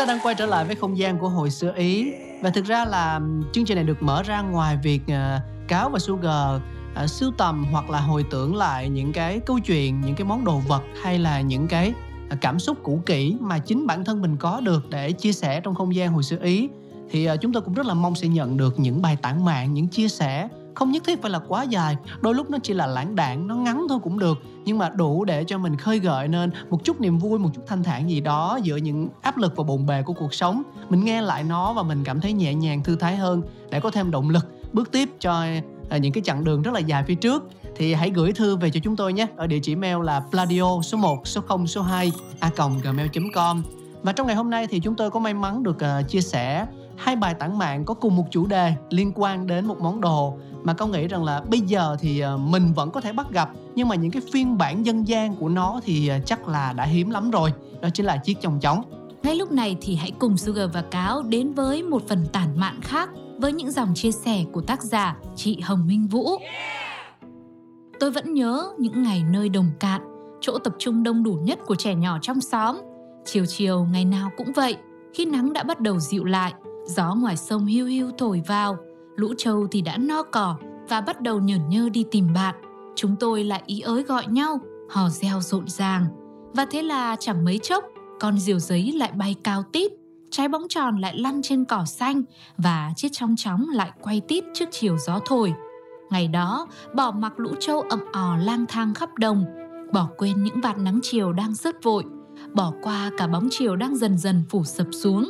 Ta 0.05 0.13
đang 0.13 0.19
quay 0.23 0.35
trở 0.35 0.45
lại 0.45 0.65
với 0.65 0.75
không 0.75 0.97
gian 0.97 1.17
của 1.17 1.29
hồi 1.29 1.49
xưa 1.49 1.73
Ý. 1.75 2.11
Và 2.41 2.49
thực 2.49 2.65
ra 2.65 2.85
là 2.85 3.21
chương 3.53 3.65
trình 3.65 3.75
này 3.75 3.83
được 3.83 4.03
mở 4.03 4.23
ra 4.23 4.41
ngoài 4.41 4.77
việc 4.83 5.01
uh, 5.07 5.67
Cáo 5.67 5.89
và 5.89 5.99
Sugar 5.99 6.61
uh, 7.03 7.09
sưu 7.09 7.31
tầm 7.37 7.65
hoặc 7.71 7.89
là 7.89 7.99
hồi 7.99 8.25
tưởng 8.31 8.55
lại 8.55 8.89
những 8.89 9.13
cái 9.13 9.39
câu 9.39 9.59
chuyện, 9.59 10.01
những 10.01 10.15
cái 10.15 10.25
món 10.25 10.45
đồ 10.45 10.57
vật 10.67 10.83
hay 11.03 11.19
là 11.19 11.41
những 11.41 11.67
cái 11.67 11.93
uh, 12.33 12.41
cảm 12.41 12.59
xúc 12.59 12.77
cũ 12.83 13.01
kỹ 13.05 13.37
mà 13.39 13.59
chính 13.59 13.87
bản 13.87 14.05
thân 14.05 14.21
mình 14.21 14.37
có 14.37 14.59
được 14.59 14.89
để 14.89 15.11
chia 15.11 15.31
sẻ 15.31 15.61
trong 15.61 15.75
không 15.75 15.95
gian 15.95 16.11
hồi 16.11 16.23
xưa 16.23 16.37
Ý. 16.41 16.69
Thì 17.11 17.29
uh, 17.31 17.41
chúng 17.41 17.53
tôi 17.53 17.61
cũng 17.61 17.73
rất 17.73 17.85
là 17.85 17.93
mong 17.93 18.15
sẽ 18.15 18.27
nhận 18.27 18.57
được 18.57 18.79
những 18.79 19.01
bài 19.01 19.17
tản 19.21 19.45
mạn, 19.45 19.73
những 19.73 19.87
chia 19.87 20.07
sẻ 20.07 20.44
không 20.75 20.91
nhất 20.91 21.03
thiết 21.05 21.21
phải 21.21 21.31
là 21.31 21.39
quá 21.47 21.63
dài 21.63 21.97
đôi 22.21 22.35
lúc 22.35 22.49
nó 22.49 22.57
chỉ 22.63 22.73
là 22.73 22.87
lãng 22.87 23.15
đạn 23.15 23.47
nó 23.47 23.55
ngắn 23.55 23.85
thôi 23.89 23.99
cũng 24.03 24.19
được. 24.19 24.37
Nhưng 24.65 24.77
mà 24.77 24.89
đủ 24.89 25.25
để 25.25 25.43
cho 25.43 25.57
mình 25.57 25.77
khơi 25.77 25.99
gợi 25.99 26.27
nên 26.27 26.51
một 26.69 26.83
chút 26.83 27.01
niềm 27.01 27.17
vui 27.17 27.39
một 27.39 27.49
chút 27.55 27.61
thanh 27.67 27.83
thản 27.83 28.09
gì 28.09 28.21
đó 28.21 28.59
giữa 28.63 28.75
những 28.75 29.09
áp 29.21 29.37
lực 29.37 29.55
và 29.55 29.63
bộn 29.63 29.85
bề 29.85 30.01
của 30.01 30.13
cuộc 30.13 30.33
sống. 30.33 30.63
Mình 30.89 31.05
nghe 31.05 31.21
lại 31.21 31.43
nó 31.43 31.73
và 31.73 31.83
mình 31.83 32.03
cảm 32.03 32.21
thấy 32.21 32.33
nhẹ 32.33 32.53
nhàng 32.53 32.83
thư 32.83 32.95
thái 32.95 33.15
hơn 33.15 33.41
để 33.69 33.79
có 33.79 33.91
thêm 33.91 34.11
động 34.11 34.29
lực. 34.29 34.45
Bước 34.73 34.91
tiếp 34.91 35.09
cho 35.19 35.45
à, 35.89 35.97
những 35.97 36.13
cái 36.13 36.23
chặng 36.23 36.43
đường 36.43 36.61
rất 36.61 36.73
là 36.73 36.79
dài 36.79 37.03
phía 37.07 37.15
trước 37.15 37.43
thì 37.75 37.93
hãy 37.93 38.09
gửi 38.09 38.31
thư 38.31 38.55
về 38.55 38.69
cho 38.69 38.79
chúng 38.83 38.95
tôi 38.95 39.13
nhé 39.13 39.27
ở 39.35 39.47
địa 39.47 39.59
chỉ 39.59 39.75
mail 39.75 40.03
là 40.03 40.19
pladio 40.31 40.81
số 40.81 40.97
1 40.97 41.27
số 41.27 41.41
0 41.41 41.67
số 41.67 41.81
2 41.81 42.11
a 42.39 42.51
gmail.com 42.83 43.63
và 44.03 44.11
trong 44.11 44.27
ngày 44.27 44.35
hôm 44.35 44.49
nay 44.49 44.67
thì 44.67 44.79
chúng 44.79 44.95
tôi 44.95 45.11
có 45.11 45.19
may 45.19 45.33
mắn 45.33 45.63
được 45.63 45.75
uh, 45.75 46.09
chia 46.09 46.21
sẻ 46.21 46.65
hai 46.97 47.15
bài 47.15 47.33
tản 47.33 47.57
mạng 47.57 47.85
có 47.85 47.93
cùng 47.93 48.15
một 48.15 48.25
chủ 48.31 48.45
đề 48.47 48.73
liên 48.89 49.11
quan 49.15 49.47
đến 49.47 49.65
một 49.65 49.77
món 49.81 50.01
đồ 50.01 50.37
mà 50.65 50.73
con 50.73 50.91
nghĩ 50.91 51.07
rằng 51.07 51.23
là 51.23 51.41
bây 51.49 51.59
giờ 51.59 51.97
thì 51.99 52.19
ờ, 52.19 52.37
mình 52.37 52.73
vẫn 52.73 52.91
có 52.91 53.01
thể 53.01 53.13
bắt 53.13 53.31
gặp 53.31 53.49
nhưng 53.75 53.87
mà 53.87 53.95
những 53.95 54.11
cái 54.11 54.21
phiên 54.33 54.57
bản 54.57 54.85
dân 54.85 55.07
gian 55.07 55.35
của 55.35 55.49
nó 55.49 55.79
thì 55.83 56.07
ờ, 56.07 56.19
chắc 56.25 56.47
là 56.47 56.73
đã 56.73 56.83
hiếm 56.83 57.09
lắm 57.09 57.31
rồi 57.31 57.53
đó 57.81 57.89
chính 57.93 58.05
là 58.05 58.17
chiếc 58.17 58.41
chồng 58.41 58.59
chóng 58.59 58.83
ngay 59.25 59.35
lúc 59.35 59.51
này 59.51 59.77
thì 59.81 59.95
hãy 59.95 60.11
cùng 60.19 60.37
Sugar 60.37 60.69
và 60.73 60.81
Cáo 60.81 61.23
đến 61.23 61.53
với 61.53 61.83
một 61.83 62.07
phần 62.07 62.25
tản 62.33 62.59
mạn 62.59 62.81
khác 62.81 63.09
với 63.37 63.53
những 63.53 63.71
dòng 63.71 63.93
chia 63.95 64.11
sẻ 64.11 64.45
của 64.51 64.61
tác 64.61 64.83
giả 64.83 65.17
chị 65.35 65.59
Hồng 65.59 65.87
Minh 65.87 66.07
Vũ. 66.07 66.29
Tôi 67.99 68.11
vẫn 68.11 68.33
nhớ 68.33 68.63
những 68.77 69.03
ngày 69.03 69.23
nơi 69.31 69.49
đồng 69.49 69.71
cạn, 69.79 70.01
chỗ 70.41 70.57
tập 70.57 70.73
trung 70.79 71.03
đông 71.03 71.23
đủ 71.23 71.33
nhất 71.33 71.59
của 71.65 71.75
trẻ 71.75 71.95
nhỏ 71.95 72.17
trong 72.21 72.41
xóm. 72.41 72.81
Chiều 73.25 73.45
chiều 73.45 73.87
ngày 73.91 74.05
nào 74.05 74.29
cũng 74.37 74.53
vậy, 74.53 74.77
khi 75.13 75.25
nắng 75.25 75.53
đã 75.53 75.63
bắt 75.63 75.79
đầu 75.79 75.99
dịu 75.99 76.23
lại, 76.23 76.53
gió 76.87 77.15
ngoài 77.15 77.37
sông 77.37 77.65
hiu 77.65 77.85
hiu 77.85 78.11
thổi 78.17 78.41
vào, 78.47 78.77
lũ 79.15 79.33
trâu 79.37 79.67
thì 79.71 79.81
đã 79.81 79.97
no 79.97 80.23
cỏ 80.23 80.55
và 80.89 81.01
bắt 81.01 81.21
đầu 81.21 81.39
nhởn 81.39 81.69
nhơ 81.69 81.89
đi 81.89 82.05
tìm 82.11 82.33
bạn. 82.33 82.55
Chúng 82.95 83.15
tôi 83.19 83.43
lại 83.43 83.63
ý 83.65 83.79
ới 83.79 84.03
gọi 84.03 84.27
nhau, 84.27 84.59
hò 84.89 85.09
reo 85.09 85.41
rộn 85.41 85.67
ràng. 85.67 86.05
Và 86.53 86.65
thế 86.65 86.81
là 86.81 87.15
chẳng 87.19 87.45
mấy 87.45 87.59
chốc, 87.63 87.83
con 88.19 88.39
diều 88.39 88.59
giấy 88.59 88.91
lại 88.91 89.11
bay 89.11 89.35
cao 89.43 89.63
tít, 89.71 89.91
trái 90.31 90.47
bóng 90.47 90.67
tròn 90.69 90.97
lại 90.97 91.17
lăn 91.17 91.41
trên 91.41 91.65
cỏ 91.65 91.85
xanh 91.85 92.23
và 92.57 92.93
chiếc 92.95 93.09
trong 93.11 93.35
chóng 93.37 93.69
lại 93.69 93.91
quay 94.01 94.21
tít 94.27 94.43
trước 94.53 94.65
chiều 94.71 94.97
gió 94.97 95.19
thổi. 95.25 95.53
Ngày 96.09 96.27
đó, 96.27 96.67
bỏ 96.95 97.11
mặc 97.11 97.33
lũ 97.37 97.49
trâu 97.59 97.81
ậm 97.81 97.99
ò 98.13 98.37
lang 98.37 98.65
thang 98.69 98.93
khắp 98.93 99.09
đồng, 99.17 99.45
bỏ 99.93 100.09
quên 100.17 100.43
những 100.43 100.61
vạt 100.61 100.77
nắng 100.77 100.99
chiều 101.03 101.33
đang 101.33 101.55
rớt 101.55 101.83
vội, 101.83 102.03
bỏ 102.53 102.73
qua 102.81 103.11
cả 103.17 103.27
bóng 103.27 103.47
chiều 103.51 103.75
đang 103.75 103.95
dần 103.95 104.17
dần 104.17 104.43
phủ 104.49 104.63
sập 104.63 104.87
xuống. 104.91 105.29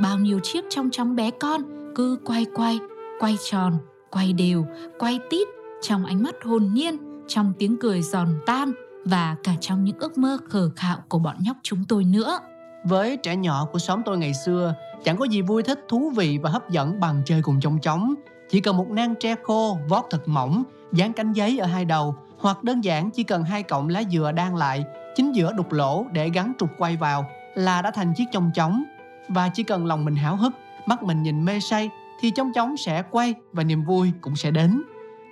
Bao 0.00 0.18
nhiêu 0.18 0.40
chiếc 0.42 0.64
trong 0.70 0.90
chóng 0.90 1.16
bé 1.16 1.30
con 1.30 1.62
cứ 1.94 2.18
quay 2.24 2.46
quay 2.54 2.78
quay 3.20 3.36
tròn, 3.50 3.78
quay 4.10 4.32
đều, 4.32 4.66
quay 4.98 5.20
tít 5.30 5.48
trong 5.82 6.04
ánh 6.04 6.22
mắt 6.22 6.34
hồn 6.44 6.74
nhiên, 6.74 6.96
trong 7.28 7.52
tiếng 7.58 7.76
cười 7.80 8.02
giòn 8.02 8.28
tan 8.46 8.72
và 9.04 9.36
cả 9.42 9.52
trong 9.60 9.84
những 9.84 9.98
ước 9.98 10.18
mơ 10.18 10.38
khờ 10.48 10.70
khạo 10.76 10.96
của 11.08 11.18
bọn 11.18 11.36
nhóc 11.40 11.56
chúng 11.62 11.84
tôi 11.88 12.04
nữa. 12.04 12.38
Với 12.84 13.16
trẻ 13.16 13.36
nhỏ 13.36 13.66
của 13.72 13.78
xóm 13.78 14.02
tôi 14.04 14.18
ngày 14.18 14.34
xưa, 14.34 14.74
chẳng 15.04 15.16
có 15.16 15.24
gì 15.24 15.42
vui 15.42 15.62
thích, 15.62 15.84
thú 15.88 16.12
vị 16.16 16.38
và 16.42 16.50
hấp 16.50 16.70
dẫn 16.70 17.00
bằng 17.00 17.22
chơi 17.24 17.42
cùng 17.42 17.60
trong 17.60 17.78
chóng. 17.78 18.14
Chỉ 18.50 18.60
cần 18.60 18.76
một 18.76 18.90
nang 18.90 19.14
tre 19.20 19.34
khô, 19.42 19.78
vót 19.88 20.04
thật 20.10 20.28
mỏng, 20.28 20.62
dán 20.92 21.12
cánh 21.12 21.32
giấy 21.32 21.58
ở 21.58 21.66
hai 21.66 21.84
đầu, 21.84 22.14
hoặc 22.38 22.64
đơn 22.64 22.80
giản 22.80 23.10
chỉ 23.10 23.22
cần 23.22 23.42
hai 23.42 23.62
cọng 23.62 23.88
lá 23.88 24.02
dừa 24.10 24.32
đan 24.32 24.56
lại, 24.56 24.84
chính 25.14 25.32
giữa 25.32 25.52
đục 25.52 25.72
lỗ 25.72 26.04
để 26.12 26.30
gắn 26.30 26.52
trục 26.58 26.70
quay 26.78 26.96
vào 26.96 27.26
là 27.54 27.82
đã 27.82 27.90
thành 27.90 28.14
chiếc 28.16 28.24
trong 28.32 28.50
chóng. 28.54 28.84
Và 29.28 29.48
chỉ 29.54 29.62
cần 29.62 29.86
lòng 29.86 30.04
mình 30.04 30.16
háo 30.16 30.36
hức, 30.36 30.52
mắt 30.86 31.02
mình 31.02 31.22
nhìn 31.22 31.44
mê 31.44 31.60
say 31.60 31.90
thì 32.20 32.30
trong 32.30 32.52
chóng 32.52 32.76
sẽ 32.76 33.02
quay 33.10 33.34
và 33.52 33.64
niềm 33.64 33.84
vui 33.84 34.12
cũng 34.20 34.36
sẽ 34.36 34.50
đến. 34.50 34.82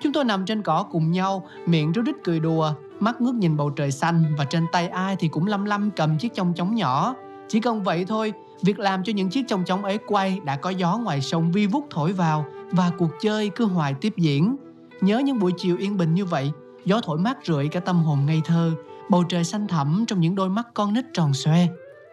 Chúng 0.02 0.12
tôi 0.12 0.24
nằm 0.24 0.44
trên 0.44 0.62
cỏ 0.62 0.86
cùng 0.90 1.10
nhau, 1.10 1.46
miệng 1.66 1.92
rú 1.92 2.02
rít 2.02 2.14
cười 2.24 2.40
đùa, 2.40 2.72
mắt 3.00 3.20
ngước 3.20 3.34
nhìn 3.34 3.56
bầu 3.56 3.70
trời 3.70 3.90
xanh 3.90 4.24
và 4.38 4.44
trên 4.44 4.66
tay 4.72 4.88
ai 4.88 5.16
thì 5.18 5.28
cũng 5.28 5.46
lăm 5.46 5.64
lăm 5.64 5.90
cầm 5.90 6.18
chiếc 6.18 6.34
chong 6.34 6.54
chóng 6.54 6.74
nhỏ. 6.74 7.14
Chỉ 7.48 7.60
cần 7.60 7.82
vậy 7.82 8.04
thôi, 8.08 8.32
việc 8.62 8.78
làm 8.78 9.04
cho 9.04 9.12
những 9.12 9.28
chiếc 9.28 9.48
chong 9.48 9.64
chóng 9.64 9.84
ấy 9.84 9.98
quay 10.06 10.40
đã 10.44 10.56
có 10.56 10.70
gió 10.70 10.98
ngoài 10.98 11.20
sông 11.20 11.52
vi 11.52 11.66
vút 11.66 11.86
thổi 11.90 12.12
vào 12.12 12.44
và 12.70 12.90
cuộc 12.98 13.10
chơi 13.20 13.48
cứ 13.48 13.64
hoài 13.64 13.94
tiếp 13.94 14.12
diễn. 14.16 14.56
Nhớ 15.00 15.18
những 15.18 15.38
buổi 15.38 15.52
chiều 15.56 15.76
yên 15.76 15.96
bình 15.96 16.14
như 16.14 16.24
vậy, 16.24 16.50
gió 16.84 17.00
thổi 17.00 17.18
mát 17.18 17.38
rượi 17.44 17.68
cả 17.68 17.80
tâm 17.80 17.96
hồn 17.96 18.26
ngây 18.26 18.40
thơ, 18.44 18.72
bầu 19.10 19.24
trời 19.28 19.44
xanh 19.44 19.66
thẳm 19.66 20.04
trong 20.08 20.20
những 20.20 20.34
đôi 20.34 20.48
mắt 20.48 20.66
con 20.74 20.94
nít 20.94 21.04
tròn 21.12 21.34
xoe 21.34 21.66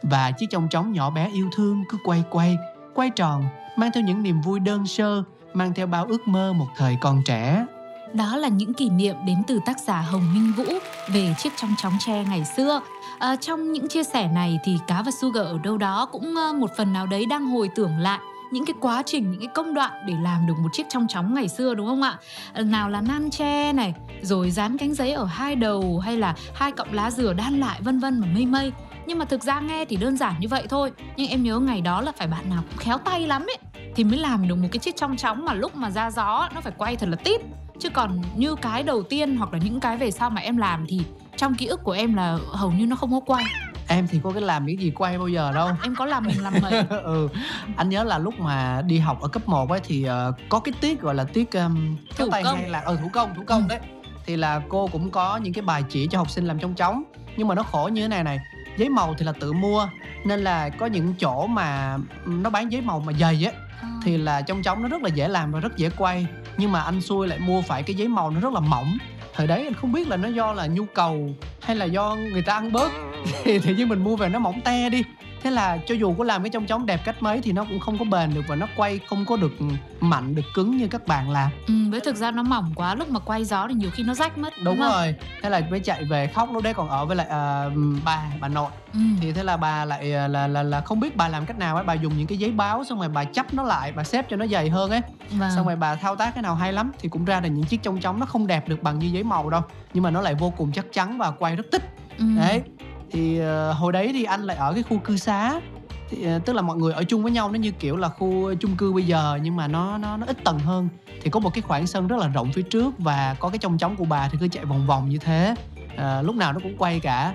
và 0.03 0.31
chiếc 0.31 0.45
chong 0.49 0.67
chóng 0.69 0.91
nhỏ 0.91 1.09
bé 1.09 1.29
yêu 1.33 1.49
thương 1.55 1.83
cứ 1.89 1.97
quay 2.03 2.23
quay, 2.29 2.57
quay 2.93 3.09
tròn 3.09 3.43
mang 3.75 3.91
theo 3.93 4.03
những 4.03 4.23
niềm 4.23 4.41
vui 4.41 4.59
đơn 4.59 4.87
sơ, 4.87 5.23
mang 5.53 5.73
theo 5.73 5.87
bao 5.87 6.05
ước 6.05 6.27
mơ 6.27 6.53
một 6.53 6.67
thời 6.77 6.97
còn 7.01 7.21
trẻ. 7.25 7.65
Đó 8.13 8.37
là 8.37 8.47
những 8.47 8.73
kỷ 8.73 8.89
niệm 8.89 9.15
đến 9.25 9.43
từ 9.47 9.59
tác 9.65 9.79
giả 9.79 10.01
Hồng 10.01 10.33
Minh 10.33 10.53
Vũ 10.57 10.73
về 11.13 11.35
chiếc 11.37 11.53
trong 11.57 11.75
chóng 11.77 11.93
tre 11.99 12.23
ngày 12.23 12.45
xưa. 12.57 12.81
À, 13.19 13.35
trong 13.35 13.71
những 13.71 13.87
chia 13.87 14.03
sẻ 14.03 14.27
này 14.27 14.59
thì 14.63 14.77
Cá 14.87 15.01
và 15.01 15.11
Sugar 15.11 15.45
ở 15.45 15.57
đâu 15.63 15.77
đó 15.77 16.05
cũng 16.11 16.35
ờ, 16.35 16.53
một 16.53 16.71
phần 16.77 16.93
nào 16.93 17.05
đấy 17.05 17.25
đang 17.25 17.45
hồi 17.45 17.69
tưởng 17.75 17.97
lại 17.97 18.19
những 18.51 18.65
cái 18.65 18.73
quá 18.79 19.03
trình 19.05 19.31
những 19.31 19.39
cái 19.39 19.49
công 19.53 19.73
đoạn 19.73 19.91
để 20.07 20.13
làm 20.21 20.47
được 20.47 20.53
một 20.59 20.69
chiếc 20.73 20.85
trong 20.89 21.07
chóng 21.07 21.33
ngày 21.33 21.47
xưa 21.47 21.73
đúng 21.73 21.87
không 21.87 22.01
ạ 22.01 22.17
ờ, 22.53 22.63
nào 22.63 22.89
là 22.89 23.01
nan 23.01 23.29
tre 23.29 23.73
này 23.73 23.93
rồi 24.21 24.51
dán 24.51 24.77
cánh 24.77 24.93
giấy 24.93 25.11
ở 25.11 25.25
hai 25.25 25.55
đầu 25.55 25.99
hay 25.99 26.17
là 26.17 26.35
hai 26.53 26.71
cọng 26.71 26.93
lá 26.93 27.11
dừa 27.11 27.33
đan 27.33 27.59
lại 27.59 27.79
vân 27.81 27.99
vân 27.99 28.21
và 28.21 28.27
mây 28.33 28.45
mây 28.45 28.71
nhưng 29.05 29.19
mà 29.19 29.25
thực 29.25 29.43
ra 29.43 29.59
nghe 29.59 29.85
thì 29.85 29.95
đơn 29.95 30.17
giản 30.17 30.35
như 30.39 30.47
vậy 30.47 30.63
thôi. 30.69 30.91
Nhưng 31.17 31.29
em 31.29 31.43
nhớ 31.43 31.59
ngày 31.59 31.81
đó 31.81 32.01
là 32.01 32.11
phải 32.17 32.27
bạn 32.27 32.49
nào 32.49 32.63
cũng 32.69 32.77
khéo 32.77 32.97
tay 32.97 33.27
lắm 33.27 33.45
ấy. 33.49 33.57
Thì 33.95 34.03
mới 34.03 34.17
làm 34.17 34.47
được 34.47 34.55
một 34.55 34.67
cái 34.71 34.79
chiếc 34.79 34.95
trong 34.95 35.17
chóng 35.17 35.45
mà 35.45 35.53
lúc 35.53 35.75
mà 35.75 35.89
ra 35.89 36.11
gió 36.11 36.49
nó 36.55 36.61
phải 36.61 36.73
quay 36.77 36.95
thật 36.95 37.09
là 37.09 37.15
tít. 37.15 37.41
Chứ 37.79 37.89
còn 37.89 38.21
như 38.35 38.55
cái 38.55 38.83
đầu 38.83 39.03
tiên 39.03 39.37
hoặc 39.37 39.53
là 39.53 39.59
những 39.59 39.79
cái 39.79 39.97
về 39.97 40.11
sau 40.11 40.29
mà 40.29 40.41
em 40.41 40.57
làm 40.57 40.85
thì 40.87 41.01
trong 41.37 41.55
ký 41.55 41.65
ức 41.65 41.83
của 41.83 41.91
em 41.91 42.13
là 42.13 42.37
hầu 42.51 42.71
như 42.71 42.85
nó 42.85 42.95
không 42.95 43.11
có 43.11 43.19
quay. 43.19 43.45
Em 43.87 44.07
thì 44.07 44.19
có 44.23 44.31
cái 44.31 44.41
làm 44.41 44.65
cái 44.65 44.77
gì 44.77 44.91
quay 44.91 45.17
bao 45.17 45.27
giờ 45.27 45.51
đâu. 45.55 45.69
Em 45.83 45.95
có 45.95 46.05
làm 46.05 46.25
mình 46.25 46.43
làm 46.43 46.53
mấy 46.61 46.71
ừ. 47.03 47.27
Anh 47.75 47.89
nhớ 47.89 48.03
là 48.03 48.17
lúc 48.17 48.39
mà 48.39 48.81
đi 48.81 48.99
học 48.99 49.21
ở 49.21 49.27
cấp 49.27 49.47
1 49.47 49.69
ấy 49.69 49.79
thì 49.83 50.07
uh, 50.09 50.35
có 50.49 50.59
cái 50.59 50.73
tiết 50.81 51.01
gọi 51.01 51.15
là 51.15 51.23
tiết 51.23 51.51
um, 51.51 51.97
thủ 52.17 52.27
tay 52.31 52.43
công. 52.43 52.55
hay 52.55 52.69
là 52.69 52.81
ừ 52.81 52.97
thủ 53.01 53.09
công 53.13 53.35
thủ 53.35 53.43
công 53.45 53.61
ừ. 53.61 53.65
đấy. 53.69 53.79
Thì 54.25 54.35
là 54.35 54.61
cô 54.69 54.87
cũng 54.87 55.11
có 55.11 55.37
những 55.37 55.53
cái 55.53 55.61
bài 55.61 55.83
chỉ 55.89 56.07
cho 56.07 56.17
học 56.17 56.29
sinh 56.29 56.45
làm 56.45 56.59
trong 56.59 56.75
chóng. 56.75 57.03
Nhưng 57.37 57.47
mà 57.47 57.55
nó 57.55 57.63
khổ 57.63 57.89
như 57.93 58.01
thế 58.01 58.07
này 58.07 58.23
này 58.23 58.39
giấy 58.77 58.89
màu 58.89 59.15
thì 59.17 59.25
là 59.25 59.31
tự 59.31 59.53
mua 59.53 59.89
nên 60.25 60.39
là 60.39 60.69
có 60.69 60.85
những 60.85 61.13
chỗ 61.19 61.47
mà 61.47 61.97
nó 62.25 62.49
bán 62.49 62.71
giấy 62.71 62.81
màu 62.81 62.99
mà 62.99 63.13
dày 63.13 63.45
á 63.45 63.51
à. 63.81 63.89
thì 64.03 64.17
là 64.17 64.41
trong 64.41 64.63
chóng 64.63 64.81
nó 64.81 64.87
rất 64.87 65.01
là 65.01 65.09
dễ 65.09 65.27
làm 65.27 65.51
và 65.51 65.59
rất 65.59 65.77
dễ 65.77 65.89
quay. 65.97 66.27
Nhưng 66.57 66.71
mà 66.71 66.81
anh 66.81 67.01
xui 67.01 67.27
lại 67.27 67.39
mua 67.39 67.61
phải 67.61 67.83
cái 67.83 67.95
giấy 67.95 68.07
màu 68.07 68.31
nó 68.31 68.39
rất 68.39 68.53
là 68.53 68.59
mỏng. 68.59 68.97
Thời 69.33 69.47
đấy 69.47 69.63
anh 69.63 69.73
không 69.73 69.91
biết 69.91 70.07
là 70.07 70.17
nó 70.17 70.29
do 70.29 70.53
là 70.53 70.67
nhu 70.67 70.85
cầu 70.85 71.29
hay 71.61 71.75
là 71.75 71.85
do 71.85 72.15
người 72.15 72.41
ta 72.41 72.53
ăn 72.53 72.71
bớt. 72.71 72.91
Thì 73.43 73.59
tự 73.59 73.75
nhiên 73.75 73.89
mình 73.89 74.03
mua 74.03 74.15
về 74.15 74.29
nó 74.29 74.39
mỏng 74.39 74.61
te 74.61 74.89
đi 74.89 75.03
thế 75.43 75.51
là 75.51 75.77
cho 75.85 75.95
dù 75.95 76.13
có 76.13 76.23
làm 76.23 76.43
cái 76.43 76.49
trong 76.49 76.65
chóng 76.65 76.85
đẹp 76.85 77.01
cách 77.05 77.23
mấy 77.23 77.41
thì 77.41 77.51
nó 77.51 77.63
cũng 77.63 77.79
không 77.79 77.97
có 77.97 78.05
bền 78.05 78.33
được 78.33 78.41
và 78.47 78.55
nó 78.55 78.67
quay 78.75 78.99
không 79.07 79.25
có 79.25 79.37
được 79.37 79.51
mạnh 79.99 80.35
được 80.35 80.45
cứng 80.53 80.77
như 80.77 80.87
các 80.87 81.07
bạn 81.07 81.29
làm 81.29 81.51
ừ 81.67 81.73
với 81.91 81.99
thực 81.99 82.15
ra 82.15 82.31
nó 82.31 82.43
mỏng 82.43 82.71
quá 82.75 82.95
lúc 82.95 83.09
mà 83.09 83.19
quay 83.19 83.45
gió 83.45 83.67
thì 83.67 83.73
nhiều 83.73 83.89
khi 83.93 84.03
nó 84.03 84.13
rách 84.13 84.37
mất 84.37 84.53
đúng, 84.57 84.65
đúng 84.65 84.79
rồi 84.79 85.15
thế 85.41 85.49
là 85.49 85.61
mới 85.69 85.79
chạy 85.79 86.05
về 86.05 86.27
khóc 86.27 86.49
lúc 86.53 86.63
đấy 86.63 86.73
còn 86.73 86.89
ở 86.89 87.05
với 87.05 87.15
lại 87.15 87.27
uh, 87.27 87.73
bà 88.05 88.23
bà 88.41 88.47
nội 88.47 88.71
ừ. 88.93 88.99
thì 89.21 89.31
thế 89.31 89.43
là 89.43 89.57
bà 89.57 89.85
lại 89.85 90.13
uh, 90.25 90.31
là, 90.31 90.47
là 90.47 90.63
là 90.63 90.81
không 90.81 90.99
biết 90.99 91.15
bà 91.17 91.27
làm 91.27 91.45
cách 91.45 91.57
nào 91.57 91.75
ấy 91.75 91.85
bà 91.85 91.93
dùng 91.93 92.17
những 92.17 92.27
cái 92.27 92.37
giấy 92.37 92.51
báo 92.51 92.83
xong 92.83 92.99
rồi 92.99 93.09
bà 93.09 93.23
chấp 93.23 93.53
nó 93.53 93.63
lại 93.63 93.91
bà 93.91 94.03
xếp 94.03 94.25
cho 94.29 94.37
nó 94.37 94.47
dày 94.47 94.69
hơn 94.69 94.91
ấy 94.91 95.01
vâng. 95.31 95.51
xong 95.55 95.65
rồi 95.65 95.75
bà 95.75 95.95
thao 95.95 96.15
tác 96.15 96.35
cái 96.35 96.41
nào 96.41 96.55
hay 96.55 96.73
lắm 96.73 96.91
thì 96.99 97.09
cũng 97.09 97.25
ra 97.25 97.39
được 97.39 97.49
những 97.49 97.65
chiếc 97.65 97.83
trong 97.83 97.99
chóng 97.99 98.19
nó 98.19 98.25
không 98.25 98.47
đẹp 98.47 98.69
được 98.69 98.83
bằng 98.83 98.99
như 98.99 99.07
giấy 99.07 99.23
màu 99.23 99.49
đâu 99.49 99.61
nhưng 99.93 100.03
mà 100.03 100.11
nó 100.11 100.21
lại 100.21 100.35
vô 100.35 100.53
cùng 100.57 100.71
chắc 100.71 100.85
chắn 100.93 101.17
và 101.17 101.31
quay 101.31 101.55
rất 101.55 101.65
tích 101.71 101.83
ừ. 102.17 102.25
đấy 102.37 102.61
thì 103.11 103.41
uh, 103.41 103.75
hồi 103.77 103.91
đấy 103.91 104.09
thì 104.13 104.23
anh 104.23 104.43
lại 104.43 104.57
ở 104.57 104.73
cái 104.73 104.83
khu 104.83 104.97
cư 104.97 105.17
xá. 105.17 105.61
Thì, 106.09 106.35
uh, 106.35 106.45
tức 106.45 106.53
là 106.53 106.61
mọi 106.61 106.77
người 106.77 106.93
ở 106.93 107.03
chung 107.03 107.23
với 107.23 107.31
nhau 107.31 107.51
nó 107.51 107.59
như 107.59 107.71
kiểu 107.71 107.97
là 107.97 108.09
khu 108.09 108.55
chung 108.55 108.75
cư 108.75 108.93
bây 108.93 109.03
giờ 109.03 109.39
nhưng 109.43 109.55
mà 109.55 109.67
nó 109.67 109.97
nó 109.97 110.17
nó 110.17 110.25
ít 110.25 110.43
tầng 110.43 110.59
hơn. 110.59 110.89
Thì 111.21 111.29
có 111.29 111.39
một 111.39 111.53
cái 111.53 111.61
khoảng 111.61 111.87
sân 111.87 112.07
rất 112.07 112.19
là 112.19 112.27
rộng 112.27 112.51
phía 112.53 112.61
trước 112.61 112.93
và 112.97 113.35
có 113.39 113.49
cái 113.49 113.57
trong 113.57 113.77
trống 113.77 113.95
của 113.95 114.05
bà 114.05 114.27
thì 114.27 114.37
cứ 114.41 114.47
chạy 114.47 114.65
vòng 114.65 114.87
vòng 114.87 115.09
như 115.09 115.17
thế. 115.17 115.55
Uh, 115.93 116.25
lúc 116.25 116.35
nào 116.35 116.53
nó 116.53 116.59
cũng 116.63 116.77
quay 116.77 116.99
cả. 116.99 117.33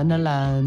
Uh, 0.00 0.06
nên 0.06 0.24
là 0.24 0.60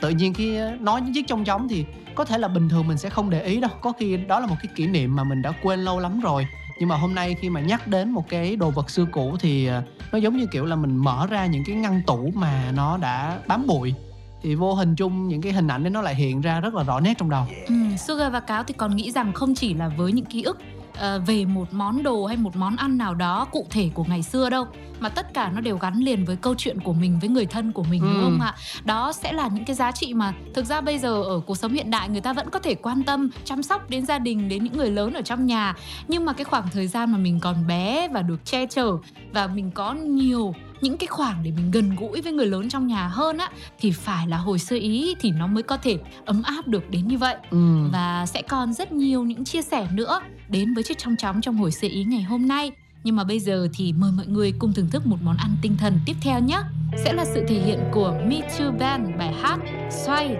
tự 0.00 0.10
nhiên 0.10 0.34
khi 0.34 0.58
nói 0.80 1.00
những 1.00 1.14
chiếc 1.14 1.26
trong 1.26 1.44
trống 1.44 1.68
thì 1.68 1.84
có 2.14 2.24
thể 2.24 2.38
là 2.38 2.48
bình 2.48 2.68
thường 2.68 2.88
mình 2.88 2.98
sẽ 2.98 3.10
không 3.10 3.30
để 3.30 3.42
ý 3.42 3.60
đâu. 3.60 3.70
Có 3.80 3.92
khi 3.92 4.16
đó 4.16 4.40
là 4.40 4.46
một 4.46 4.56
cái 4.62 4.72
kỷ 4.74 4.86
niệm 4.86 5.16
mà 5.16 5.24
mình 5.24 5.42
đã 5.42 5.52
quên 5.62 5.80
lâu 5.80 6.00
lắm 6.00 6.20
rồi 6.20 6.46
nhưng 6.78 6.88
mà 6.88 6.96
hôm 6.96 7.14
nay 7.14 7.36
khi 7.40 7.50
mà 7.50 7.60
nhắc 7.60 7.88
đến 7.88 8.10
một 8.10 8.28
cái 8.28 8.56
đồ 8.56 8.70
vật 8.70 8.90
xưa 8.90 9.04
cũ 9.12 9.36
thì 9.40 9.66
à, 9.66 9.82
nó 10.12 10.18
giống 10.18 10.36
như 10.36 10.46
kiểu 10.52 10.64
là 10.64 10.76
mình 10.76 10.96
mở 10.96 11.26
ra 11.30 11.46
những 11.46 11.64
cái 11.64 11.76
ngăn 11.76 12.02
tủ 12.06 12.30
mà 12.34 12.72
nó 12.74 12.96
đã 12.96 13.38
bám 13.46 13.66
bụi. 13.66 13.94
Thì 14.42 14.54
vô 14.54 14.74
hình 14.74 14.96
chung 14.96 15.28
những 15.28 15.42
cái 15.42 15.52
hình 15.52 15.68
ảnh 15.68 15.82
đấy 15.82 15.90
nó 15.90 16.02
lại 16.02 16.14
hiện 16.14 16.40
ra 16.40 16.60
rất 16.60 16.74
là 16.74 16.82
rõ 16.82 17.00
nét 17.00 17.14
trong 17.18 17.30
đầu. 17.30 17.44
Ừ, 17.66 17.74
Sugar 17.98 18.32
và 18.32 18.40
Cáo 18.40 18.64
thì 18.64 18.74
còn 18.76 18.96
nghĩ 18.96 19.10
rằng 19.10 19.32
không 19.32 19.54
chỉ 19.54 19.74
là 19.74 19.88
với 19.88 20.12
những 20.12 20.24
ký 20.24 20.42
ức 20.42 20.58
uh, 20.96 21.26
về 21.26 21.44
một 21.44 21.68
món 21.72 22.02
đồ 22.02 22.26
hay 22.26 22.36
một 22.36 22.56
món 22.56 22.76
ăn 22.76 22.98
nào 22.98 23.14
đó 23.14 23.44
cụ 23.44 23.66
thể 23.70 23.90
của 23.94 24.04
ngày 24.04 24.22
xưa 24.22 24.50
đâu 24.50 24.66
mà 25.00 25.08
tất 25.08 25.34
cả 25.34 25.50
nó 25.54 25.60
đều 25.60 25.78
gắn 25.78 25.98
liền 25.98 26.24
với 26.24 26.36
câu 26.36 26.54
chuyện 26.58 26.80
của 26.80 26.92
mình 26.92 27.18
với 27.20 27.28
người 27.28 27.46
thân 27.46 27.72
của 27.72 27.84
mình 27.90 28.02
ừ. 28.02 28.08
đúng 28.12 28.22
không 28.22 28.40
ạ 28.40 28.54
đó 28.84 29.12
sẽ 29.12 29.32
là 29.32 29.48
những 29.48 29.64
cái 29.64 29.76
giá 29.76 29.92
trị 29.92 30.14
mà 30.14 30.32
thực 30.54 30.64
ra 30.64 30.80
bây 30.80 30.98
giờ 30.98 31.22
ở 31.22 31.40
cuộc 31.46 31.54
sống 31.56 31.72
hiện 31.72 31.90
đại 31.90 32.08
người 32.08 32.20
ta 32.20 32.32
vẫn 32.32 32.50
có 32.50 32.58
thể 32.58 32.74
quan 32.74 33.02
tâm 33.02 33.30
chăm 33.44 33.62
sóc 33.62 33.90
đến 33.90 34.06
gia 34.06 34.18
đình 34.18 34.48
đến 34.48 34.64
những 34.64 34.76
người 34.76 34.90
lớn 34.90 35.12
ở 35.12 35.22
trong 35.22 35.46
nhà 35.46 35.74
nhưng 36.08 36.24
mà 36.24 36.32
cái 36.32 36.44
khoảng 36.44 36.68
thời 36.72 36.86
gian 36.86 37.12
mà 37.12 37.18
mình 37.18 37.40
còn 37.40 37.66
bé 37.66 38.08
và 38.08 38.22
được 38.22 38.44
che 38.44 38.66
chở 38.66 38.96
và 39.32 39.46
mình 39.46 39.70
có 39.70 39.94
nhiều 39.94 40.54
những 40.80 40.96
cái 40.96 41.06
khoảng 41.06 41.42
để 41.42 41.52
mình 41.56 41.70
gần 41.70 41.96
gũi 41.96 42.22
với 42.22 42.32
người 42.32 42.46
lớn 42.46 42.68
trong 42.68 42.86
nhà 42.86 43.08
hơn 43.08 43.38
á 43.38 43.50
thì 43.78 43.90
phải 43.90 44.28
là 44.28 44.36
hồi 44.36 44.58
sơ 44.58 44.76
ý 44.76 45.14
thì 45.20 45.30
nó 45.30 45.46
mới 45.46 45.62
có 45.62 45.76
thể 45.76 45.98
ấm 46.24 46.42
áp 46.42 46.68
được 46.68 46.90
đến 46.90 47.08
như 47.08 47.18
vậy. 47.18 47.36
Ừ. 47.50 47.88
và 47.92 48.26
sẽ 48.26 48.42
còn 48.42 48.72
rất 48.72 48.92
nhiều 48.92 49.24
những 49.24 49.44
chia 49.44 49.62
sẻ 49.62 49.88
nữa 49.92 50.20
đến 50.48 50.74
với 50.74 50.84
chiếc 50.84 50.98
trong 50.98 51.16
chóng 51.16 51.40
trong 51.40 51.56
hồi 51.56 51.70
sơ 51.70 51.88
ý 51.88 52.04
ngày 52.04 52.22
hôm 52.22 52.48
nay. 52.48 52.72
Nhưng 53.04 53.16
mà 53.16 53.24
bây 53.24 53.40
giờ 53.40 53.68
thì 53.74 53.92
mời 53.92 54.12
mọi 54.16 54.26
người 54.26 54.52
cùng 54.58 54.72
thưởng 54.72 54.90
thức 54.90 55.06
một 55.06 55.16
món 55.22 55.36
ăn 55.36 55.56
tinh 55.62 55.76
thần 55.76 56.00
tiếp 56.06 56.16
theo 56.20 56.40
nhé. 56.40 56.60
Sẽ 57.04 57.12
là 57.12 57.24
sự 57.24 57.44
thể 57.48 57.60
hiện 57.60 57.80
của 57.92 58.20
Me 58.26 58.40
Too 58.58 58.70
Band 58.70 59.08
bài 59.18 59.34
hát 59.42 59.58
Xoay 59.90 60.36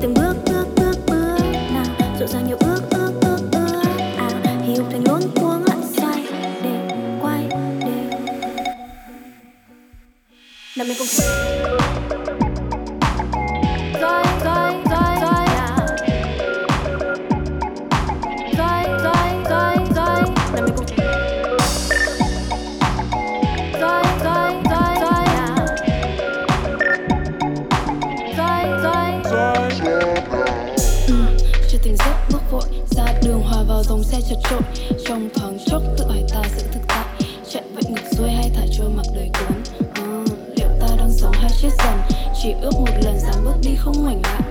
từng 0.00 0.14
bước 0.14 0.34
bước 0.46 0.66
bước 0.76 0.96
bước 1.06 1.38
nào. 1.72 1.84
Rộn 2.20 2.28
ràng 2.28 2.46
nhiều 2.46 2.56
ước 2.60 2.80
ước 2.90 3.12
ước 3.20 3.40
ước 3.52 3.82
à 4.16 4.28
hiểu 4.66 4.84
thành 4.90 5.04
luống 5.08 5.30
cuống 5.34 5.64
lại 5.64 5.78
xoay 5.96 6.22
để 6.62 6.96
quay 7.22 7.44
để. 7.80 8.18
Nào 10.76 10.86
mình 10.86 10.96
cùng 10.98 11.08
chỉ 42.48 42.54
ước 42.60 42.74
một 42.74 42.92
lần 43.04 43.18
dám 43.20 43.44
bước 43.44 43.56
đi 43.62 43.76
không 43.76 44.02
ngoảnh 44.02 44.20
lại. 44.22 44.47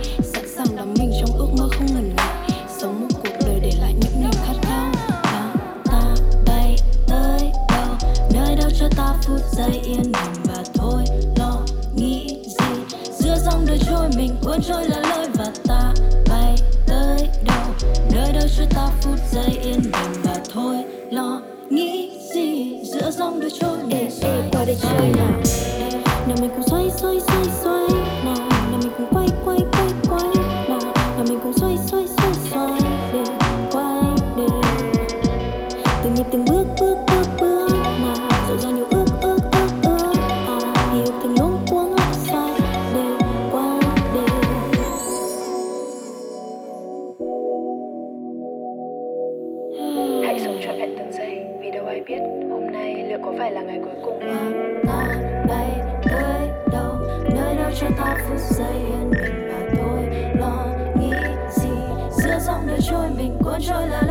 Quay 63.59 64.06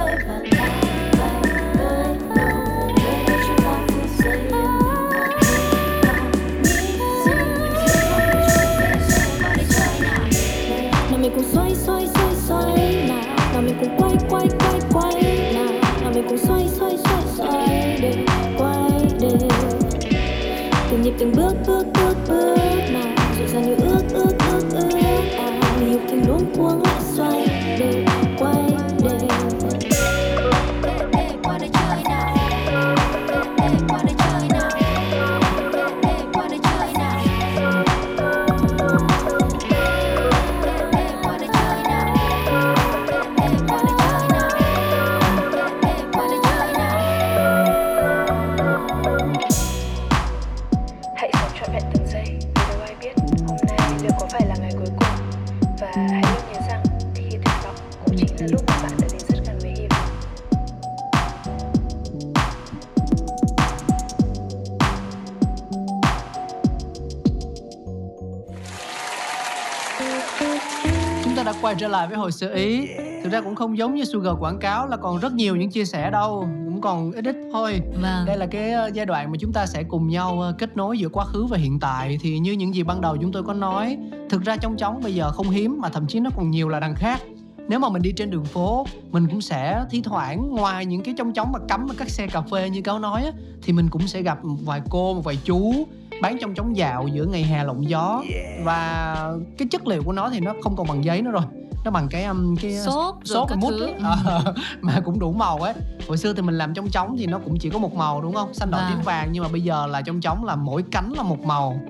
trở 71.87 71.93
lại 71.93 72.09
với 72.09 72.17
hồi 72.17 72.33
sự 72.33 72.55
ý. 72.55 72.89
Thực 73.23 73.33
ra 73.33 73.41
cũng 73.41 73.55
không 73.55 73.79
giống 73.79 73.95
như 73.95 74.05
sugar 74.05 74.35
quảng 74.41 74.59
cáo 74.59 74.89
là 74.89 74.97
còn 74.97 75.19
rất 75.19 75.33
nhiều 75.33 75.57
những 75.57 75.71
chia 75.71 75.85
sẻ 75.85 76.11
đâu 76.11 76.49
cũng 76.65 76.81
còn 76.81 77.13
ít 77.13 77.25
ít 77.25 77.37
thôi. 77.53 77.81
Vâng. 78.03 78.27
Đây 78.27 78.37
là 78.37 78.47
cái 78.47 78.73
ờ, 78.73 78.91
giai 78.95 79.07
đoạn 79.07 79.31
mà 79.31 79.37
chúng 79.41 79.53
ta 79.53 79.67
sẽ 79.67 79.83
cùng 79.83 80.09
nhau 80.09 80.41
ờ, 80.41 80.55
kết 80.59 80.77
nối 80.77 80.99
giữa 80.99 81.09
quá 81.09 81.25
khứ 81.25 81.47
và 81.47 81.59
hiện 81.59 81.81
tại. 81.81 82.19
Thì 82.21 82.39
như 82.39 82.53
những 82.53 82.75
gì 82.75 82.83
ban 82.83 83.01
đầu 83.01 83.17
chúng 83.21 83.33
tôi 83.33 83.43
có 83.43 83.53
nói 83.53 83.99
thực 84.31 84.43
ra 84.43 84.57
trong 84.57 84.77
chóng 84.77 85.01
bây 85.03 85.15
giờ 85.15 85.31
không 85.31 85.51
hiếm 85.51 85.79
mà 85.81 85.89
thậm 85.89 86.07
chí 86.07 86.21
nó 86.21 86.31
còn 86.37 86.51
nhiều 86.51 86.69
là 86.69 86.81
đằng 86.81 86.95
khác. 86.95 87.21
Nếu 87.69 87.79
mà 87.79 87.89
mình 87.89 88.03
đi 88.03 88.13
trên 88.17 88.31
đường 88.31 88.45
phố 88.45 88.87
mình 89.11 89.29
cũng 89.31 89.41
sẽ 89.41 89.85
thi 89.91 90.03
thoảng 90.05 90.51
ngoài 90.51 90.87
những 90.87 91.03
cái 91.03 91.15
trong 91.19 91.33
chóng 91.33 91.53
mà 91.53 91.59
cắm 91.69 91.89
ở 91.89 91.95
các 91.99 92.11
xe 92.11 92.27
cà 92.27 92.41
phê 92.41 92.71
như 92.71 92.83
cáo 92.83 92.99
nói 92.99 93.25
á, 93.25 93.31
thì 93.63 93.73
mình 93.73 93.89
cũng 93.89 94.09
sẽ 94.09 94.23
gặp 94.23 94.45
một 94.45 94.57
vài 94.65 94.81
cô 94.91 95.15
một 95.15 95.25
vài 95.25 95.39
chú 95.45 95.87
bán 96.23 96.39
trong 96.41 96.55
chóng 96.55 96.77
dạo 96.77 97.09
giữa 97.09 97.25
ngày 97.25 97.43
hè 97.43 97.65
lộng 97.65 97.89
gió. 97.89 98.23
Và 98.65 99.15
cái 99.59 99.69
chất 99.71 99.87
liệu 99.87 100.03
của 100.03 100.13
nó 100.13 100.31
thì 100.31 100.41
nó 100.41 100.55
không 100.63 100.77
còn 100.77 100.87
bằng 100.87 101.05
giấy 101.05 101.23
nữa 101.23 101.31
rồi 101.31 101.43
nó 101.87 101.91
bằng 101.91 102.09
cái 102.09 102.25
um, 102.25 102.57
cái 102.57 102.77
xốp 102.85 103.19
các 103.49 103.49
và 103.51 103.57
mút. 103.57 103.71
Ừ. 103.71 103.89
Ờ, 104.25 104.55
mà 104.81 105.01
cũng 105.05 105.19
đủ 105.19 105.33
màu 105.33 105.59
ấy 105.59 105.75
hồi 106.09 106.19
xưa 106.19 106.33
thì 106.33 106.43
mình 106.43 106.59
làm 106.59 106.75
trong 106.75 106.89
trống 106.89 107.17
thì 107.19 107.27
nó 107.27 107.39
cũng 107.45 107.59
chỉ 107.59 107.71
có 107.71 107.79
một 107.79 107.95
màu 107.95 108.21
đúng 108.23 108.35
không 108.35 108.55
xanh 108.55 108.71
đỏ 108.71 108.79
Vâng. 108.79 108.91
tím 108.91 109.03
vàng 109.05 109.29
nhưng 109.33 109.43
mà 109.43 109.49
bây 109.49 109.61
giờ 109.61 109.87
là 109.87 110.03
trong 110.03 110.21
trống 110.21 110.45
là 110.45 110.57
mỗi 110.57 110.85
cánh 110.91 111.13
là 111.17 111.23
một 111.23 111.41
màu 111.45 111.81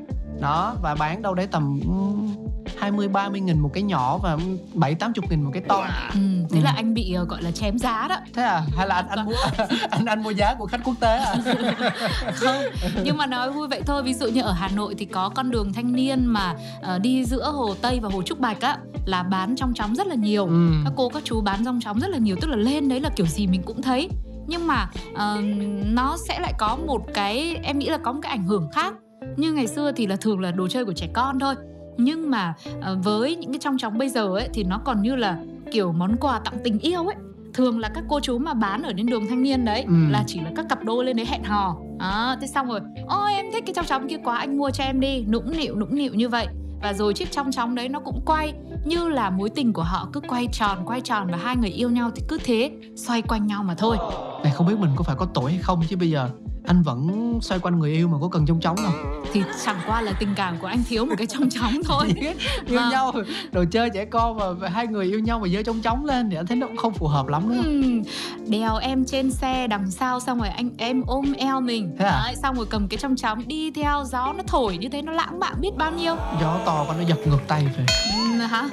đó 0.41 0.75
và 0.83 0.95
bán 0.95 1.23
đâu 1.23 1.35
đấy 1.35 1.47
tầm 1.47 1.81
hai 2.79 2.91
mươi 2.91 3.09
ba 3.09 3.29
mươi 3.29 3.41
nghìn 3.41 3.61
một 3.61 3.71
cái 3.75 3.83
nhỏ 3.83 4.19
và 4.23 4.39
bảy 4.75 4.95
tám 4.95 5.13
chục 5.13 5.25
nghìn 5.31 5.43
một 5.43 5.51
cái 5.55 5.63
to. 5.69 5.87
Ừ, 6.15 6.21
thế 6.51 6.59
Ừ. 6.59 6.65
là 6.65 6.73
anh 6.77 6.95
bị 6.95 7.13
ờ, 7.13 7.25
gọi 7.25 7.43
là 7.43 7.51
chém 7.51 7.79
giá 7.79 8.07
đó. 8.09 8.17
Thế 8.35 8.43
à? 8.43 8.63
Hay 8.77 8.87
là 8.87 8.95
anh 8.95 9.07
anh 9.09 9.27
mua 9.27 9.33
anh 9.91 10.05
anh 10.07 10.23
mua 10.23 10.31
giá 10.31 10.55
của 10.55 10.67
khách 10.67 10.81
quốc 10.85 10.95
tế 11.01 11.17
à? 11.17 11.35
Không 12.35 12.63
nhưng 13.05 13.17
mà 13.17 13.27
nói 13.27 13.51
vui 13.53 13.69
vậy 13.69 13.83
thôi. 13.87 14.03
Ví 14.03 14.15
dụ 14.15 14.27
như 14.27 14.43
ở 14.43 14.53
Hà 14.53 14.69
Nội 14.69 14.95
thì 14.99 15.05
có 15.05 15.29
con 15.29 15.51
đường 15.51 15.73
thanh 15.73 15.93
niên 15.93 16.27
mà 16.27 16.55
ờ, 16.83 16.99
đi 16.99 17.25
giữa 17.25 17.51
hồ 17.51 17.75
Tây 17.83 18.01
và 18.01 18.09
hồ 18.13 18.23
Trúc 18.23 18.41
Bạch 18.41 18.61
á 18.61 18.79
là 19.07 19.23
bán 19.23 19.57
trong 19.57 19.75
chóng 19.75 19.95
rất 19.95 20.07
là 20.07 20.15
nhiều. 20.15 20.47
Ừ. 20.47 20.71
các 20.85 20.93
cô 20.97 21.09
các 21.09 21.23
chú 21.25 21.41
bán 21.41 21.65
trong 21.65 21.81
chóng 21.81 22.01
rất 22.01 22.09
là 22.11 22.19
nhiều 22.19 22.37
tức 22.41 22.49
là 22.51 22.57
lên 22.57 22.89
đấy 22.89 23.01
là 23.01 23.11
kiểu 23.17 23.27
gì 23.27 23.47
mình 23.47 23.63
cũng 23.63 23.83
thấy. 23.83 24.09
Nhưng 24.49 24.67
mà 24.67 24.89
ờ, 25.15 25.41
nó 25.85 26.17
sẽ 26.29 26.41
lại 26.41 26.53
có 26.59 26.77
một 26.87 27.03
cái 27.15 27.57
em 27.63 27.79
nghĩ 27.79 27.89
là 27.89 27.99
có 27.99 28.13
một 28.13 28.21
cái 28.23 28.31
ảnh 28.31 28.45
hưởng 28.45 28.69
khác. 28.75 28.95
Như 29.37 29.53
ngày 29.53 29.67
xưa 29.67 29.93
thì 29.93 30.07
là 30.07 30.17
thường 30.17 30.41
là 30.41 30.51
đồ 30.51 30.69
chơi 30.69 30.85
của 30.85 30.93
trẻ 30.93 31.07
con 31.13 31.39
thôi 31.39 31.55
nhưng 31.97 32.31
mà 32.31 32.55
ờ, 32.81 32.97
với 33.03 33.37
những 33.37 33.53
cái 33.53 33.59
trong 33.63 33.79
chóng 33.79 33.99
bây 33.99 34.09
giờ 34.09 34.27
ấy 34.37 34.49
thì 34.55 34.65
nó 34.65 34.79
còn 34.85 35.03
như 35.03 35.17
là 35.17 35.39
kiểu 35.73 35.93
món 35.93 36.17
quà 36.21 36.39
tặng 36.39 36.55
tình 36.65 36.79
yêu 36.79 37.07
ấy. 37.07 37.17
Thường 37.55 37.79
là 37.79 37.89
các 37.95 38.05
cô 38.09 38.21
chú 38.21 38.39
mà 38.39 38.55
bán 38.55 38.83
ở 38.83 38.93
trên 38.97 39.07
đường 39.07 39.27
thanh 39.29 39.43
niên 39.43 39.65
đấy 39.65 39.83
Ừ. 39.89 39.93
là 40.11 40.25
chỉ 40.27 40.41
là 40.41 40.51
các 40.57 40.67
cặp 40.69 40.85
đôi 40.85 41.05
lên 41.05 41.17
đấy 41.17 41.27
hẹn 41.27 41.45
hò. 41.45 41.77
À, 41.99 42.37
thế 42.41 42.47
xong 42.47 42.69
rồi 42.69 42.81
ôi 43.09 43.33
em 43.35 43.47
thích 43.53 43.65
cái 43.67 43.75
trong 43.75 43.87
chóng 43.87 44.09
kia 44.09 44.17
quá 44.25 44.37
anh 44.39 44.59
mua 44.59 44.71
cho 44.71 44.85
em 44.85 45.01
đi. 45.01 45.25
Nũng 45.29 45.57
nịu 45.57 45.75
nũng 45.77 45.95
nịu 45.97 46.15
như 46.15 46.29
vậy. 46.29 46.47
Và 46.83 46.93
rồi 46.93 47.15
chiếc 47.15 47.31
trong 47.33 47.53
chóng 47.53 47.75
đấy 47.75 47.89
nó 47.89 48.01
cũng 48.01 48.21
quay 48.27 48.55
như 48.85 49.09
là 49.09 49.31
mối 49.31 49.51
tình 49.51 49.73
của 49.73 49.83
họ 49.83 50.09
cứ 50.13 50.21
quay 50.21 50.47
tròn 50.53 50.79
quay 50.87 51.01
tròn 51.01 51.29
và 51.31 51.37
hai 51.39 51.57
người 51.57 51.71
yêu 51.71 51.91
nhau 51.91 52.11
thì 52.15 52.23
cứ 52.29 52.39
thế 52.45 52.71
xoay 52.97 53.23
quanh 53.23 53.47
nhau 53.47 53.63
mà 53.63 53.75
thôi. 53.75 53.97
Này 54.43 54.53
không 54.53 54.67
biết 54.67 54.79
mình 54.79 54.91
có 54.97 55.03
phải 55.05 55.17
có 55.19 55.27
tuổi 55.35 55.51
hay 55.53 55.63
không 55.63 55.81
chứ 55.89 55.97
bây 55.97 56.11
giờ 56.11 56.29
anh 56.67 56.83
vẫn 56.83 57.39
xoay 57.43 57.61
quanh 57.61 57.79
người 57.79 57.93
yêu 57.93 58.09
mà 58.09 58.19
có 58.21 58.29
cần 58.29 58.47
trong 58.47 58.61
trống 58.61 58.77
không? 58.77 59.23
Thì 59.33 59.43
chẳng 59.65 59.77
qua 59.87 60.01
là 60.01 60.13
tình 60.21 60.35
cảm 60.37 60.57
của 60.61 60.67
anh 60.67 60.83
thiếu 60.89 61.07
một 61.07 61.15
cái 61.19 61.27
trong 61.27 61.51
chóng 61.51 61.75
thôi. 61.85 62.07
Yêu 62.17 62.35
Vâng. 62.81 62.91
nhau 62.91 63.13
đồ 63.53 63.65
chơi 63.71 63.91
trẻ 63.95 64.05
con 64.05 64.37
mà 64.39 64.51
và 64.53 64.69
hai 64.69 64.87
người 64.87 65.07
yêu 65.07 65.19
nhau 65.19 65.39
mà 65.41 65.49
giơ 65.49 65.63
trong 65.63 65.81
trống 65.81 66.05
lên 66.05 66.31
thì 66.31 66.37
anh 66.37 66.47
thấy 66.47 66.57
nó 66.57 66.67
cũng 66.67 66.77
không 66.77 66.93
phù 66.93 67.07
hợp 67.07 67.27
lắm 67.29 67.43
đúng 67.49 67.57
không? 67.63 67.65
Ừm, 67.83 68.03
đèo 68.51 68.77
em 68.77 69.05
trên 69.05 69.31
xe 69.33 69.67
đằng 69.67 69.91
sau 69.91 70.21
xong 70.21 70.39
rồi 70.39 70.49
anh 70.49 70.71
em 70.79 71.03
ôm 71.07 71.33
eo 71.33 71.61
mình. 71.61 71.97
Thế 71.99 72.05
à? 72.05 72.21
Đấy, 72.25 72.35
xong 72.43 72.57
rồi 72.57 72.67
cầm 72.71 72.89
cái 72.89 72.99
trong 72.99 73.17
chóng 73.17 73.43
đi 73.49 73.71
theo 73.71 74.05
gió 74.05 74.33
nó 74.33 74.43
thổi 74.47 74.77
như 74.77 74.89
thế 74.89 75.03
nó 75.03 75.13
lãng 75.13 75.39
mạn 75.41 75.55
biết 75.61 75.71
bao 75.77 75.93
nhiêu. 75.93 76.15
Gió 76.41 76.59
to 76.67 76.85
quá 76.89 76.97
nó 76.99 77.05
giật 77.09 77.19
ngược 77.27 77.41
tay 77.49 77.67
về 77.77 77.87
Ừm, 78.41 78.49
hả? 78.49 78.69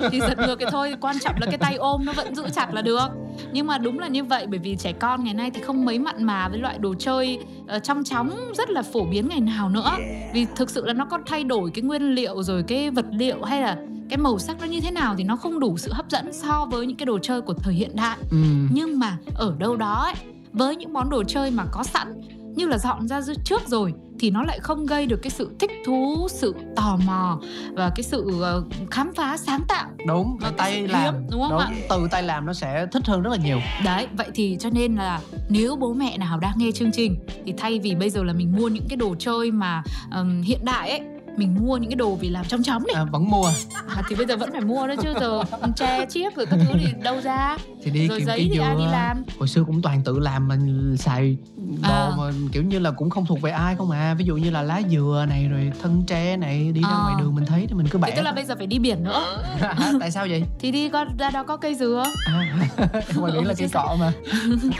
Thì 0.10 0.20
giật 0.20 0.38
ngược 0.38 0.56
cái 0.56 0.70
thôi 0.72 0.94
quan 1.00 1.18
trọng 1.18 1.34
là 1.40 1.46
cái 1.46 1.58
tay 1.58 1.74
ôm 1.76 2.04
nó 2.04 2.12
vẫn 2.12 2.34
giữ 2.34 2.42
chặt 2.54 2.74
là 2.74 2.82
được. 2.82 3.08
Nhưng 3.52 3.66
mà 3.66 3.78
đúng 3.78 3.98
là 3.98 4.08
như 4.08 4.24
vậy 4.24 4.46
bởi 4.46 4.58
vì 4.58 4.76
trẻ 4.76 4.92
con 4.92 5.24
ngày 5.24 5.34
nay 5.34 5.50
thì 5.50 5.62
không 5.62 5.84
mấy 5.84 5.98
mặn 5.98 6.24
mà 6.24 6.48
với 6.48 6.58
loại 6.58 6.78
đồ 6.78 6.94
chơi 6.98 7.38
ờ, 7.68 7.78
trong 7.78 8.04
chóng 8.04 8.52
rất 8.56 8.70
là 8.70 8.82
phổ 8.82 9.04
biến 9.04 9.28
ngày 9.28 9.40
nào 9.40 9.68
nữa. 9.68 9.96
Vì 10.32 10.46
thực 10.56 10.70
sự 10.70 10.86
là 10.86 10.92
nó 10.92 11.04
có 11.04 11.18
thay 11.26 11.44
đổi 11.44 11.70
cái 11.74 11.82
nguyên 11.82 12.02
liệu 12.02 12.42
rồi 12.42 12.62
cái 12.68 12.90
vật 12.90 13.06
liệu 13.10 13.42
hay 13.42 13.60
là 13.60 13.76
cái 14.10 14.18
màu 14.18 14.38
sắc 14.38 14.60
nó 14.60 14.66
như 14.66 14.80
thế 14.80 14.90
nào 14.90 15.14
thì 15.18 15.24
nó 15.24 15.36
không 15.36 15.60
đủ 15.60 15.78
sự 15.78 15.92
hấp 15.92 16.10
dẫn 16.10 16.32
so 16.32 16.66
với 16.70 16.86
những 16.86 16.96
cái 16.96 17.06
đồ 17.06 17.18
chơi 17.18 17.40
của 17.40 17.54
thời 17.54 17.74
hiện 17.74 17.96
đại. 17.96 18.16
Ừ. 18.30 18.36
nhưng 18.72 18.98
mà 18.98 19.16
ở 19.34 19.54
đâu 19.58 19.76
đó 19.76 20.02
ấy, 20.04 20.14
với 20.52 20.76
những 20.76 20.92
món 20.92 21.10
đồ 21.10 21.24
chơi 21.24 21.50
mà 21.50 21.64
có 21.72 21.82
sẵn 21.82 22.20
như 22.54 22.66
là 22.66 22.78
dọn 22.78 23.08
ra 23.08 23.20
trước 23.44 23.62
rồi 23.66 23.94
thì 24.20 24.30
nó 24.30 24.42
lại 24.42 24.58
không 24.60 24.86
gây 24.86 25.06
được 25.06 25.16
cái 25.22 25.30
sự 25.30 25.50
thích 25.58 25.70
thú 25.86 26.26
sự 26.30 26.54
tò 26.76 26.98
mò 27.06 27.40
và 27.72 27.90
cái 27.96 28.02
sự 28.02 28.40
ờ, 28.42 28.62
khám 28.90 29.12
phá 29.14 29.36
sáng 29.36 29.62
tạo 29.68 29.90
đúng 30.06 30.36
Và 30.40 30.52
tay 30.56 30.72
sự 30.86 30.92
làm 30.92 31.14
hiếm, 31.14 31.26
đúng 31.30 31.42
không 31.42 31.58
ạ? 31.58 31.68
từ 31.90 32.08
tay 32.10 32.22
làm 32.22 32.46
nó 32.46 32.52
sẽ 32.52 32.86
thích 32.92 33.02
hơn 33.06 33.22
rất 33.22 33.30
là 33.30 33.36
nhiều 33.36 33.60
đấy 33.84 34.06
vậy 34.16 34.26
thì 34.34 34.56
cho 34.60 34.70
nên 34.72 34.96
là 34.96 35.20
nếu 35.48 35.76
bố 35.76 35.92
mẹ 35.92 36.18
nào 36.18 36.38
đang 36.38 36.52
nghe 36.56 36.70
chương 36.72 36.92
trình 36.92 37.16
thì 37.46 37.54
thay 37.58 37.78
vì 37.78 37.94
bây 37.94 38.10
giờ 38.10 38.22
là 38.22 38.32
mình 38.32 38.52
mua 38.56 38.68
những 38.68 38.84
cái 38.88 38.96
đồ 38.96 39.14
chơi 39.18 39.50
mà 39.50 39.82
ừm, 40.10 40.42
hiện 40.42 40.64
đại 40.64 40.90
ấy 40.90 41.00
mình 41.36 41.56
mua 41.60 41.76
những 41.76 41.90
cái 41.90 41.96
đồ 41.96 42.14
vì 42.14 42.28
làm 42.28 42.44
trong 42.44 42.62
chóng 42.62 42.82
đi 42.86 42.94
à, 42.94 43.04
vẫn 43.04 43.30
mua 43.30 43.50
à, 43.96 44.02
thì 44.08 44.16
bây 44.16 44.26
giờ 44.26 44.36
vẫn 44.36 44.52
phải 44.52 44.60
mua 44.60 44.86
đó 44.86 44.94
chứ 45.02 45.14
giờ 45.20 45.42
tre 45.76 46.06
chiếc 46.06 46.36
rồi 46.36 46.46
các 46.46 46.58
thứ 46.66 46.72
thì 46.80 46.86
đâu 47.02 47.20
ra. 47.20 47.56
Thì 47.82 47.90
đi 47.90 48.08
rồi 48.08 48.22
giấy 48.24 48.48
thì 48.52 48.58
ai 48.58 48.76
đi 48.76 48.84
làm? 48.92 49.24
hồi 49.38 49.48
xưa 49.48 49.64
cũng 49.64 49.82
toàn 49.82 50.02
tự 50.04 50.18
làm 50.18 50.48
mình 50.48 50.96
xài 50.96 51.36
đồ 51.82 51.88
À. 51.88 52.10
mà 52.18 52.24
kiểu 52.52 52.62
như 52.62 52.78
là 52.78 52.90
cũng 52.90 53.10
không 53.10 53.26
thuộc 53.26 53.40
về 53.42 53.50
ai 53.50 53.76
không 53.76 53.90
à. 53.90 54.14
Ví 54.14 54.24
dụ 54.24 54.36
như 54.36 54.50
là 54.50 54.62
lá 54.62 54.82
dừa 54.90 55.26
này 55.28 55.48
rồi 55.48 55.72
thân 55.82 56.02
tre 56.06 56.36
này 56.36 56.72
đi 56.72 56.80
ra 56.82 56.88
À. 56.88 57.02
ngoài 57.02 57.14
đường 57.18 57.34
mình 57.34 57.44
thấy 57.46 57.66
thì 57.68 57.74
mình 57.74 57.86
cứ 57.90 57.98
thì 57.98 58.02
bẻ 58.10 58.16
tức 58.16 58.22
là 58.22 58.32
bây 58.32 58.44
giờ 58.44 58.54
phải 58.58 58.66
đi 58.66 58.78
biển 58.78 59.04
nữa. 59.04 59.22
Hả? 59.60 59.92
tại 60.00 60.10
sao 60.10 60.26
vậy? 60.30 60.42
Thì 60.58 60.70
đi 60.70 60.88
có 60.88 61.04
ra 61.18 61.30
đó 61.30 61.42
có 61.42 61.56
cây 61.56 61.74
dừa. 61.74 62.04
À, 62.26 62.56
ngoài 63.16 63.32
biển 63.32 63.44
là 63.46 63.54
cây 63.58 63.68
cọ 63.72 63.96
mà. 64.00 64.12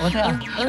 Ủa 0.01 0.11
thế 0.13 0.21
à? 0.21 0.39
Ừ. 0.59 0.69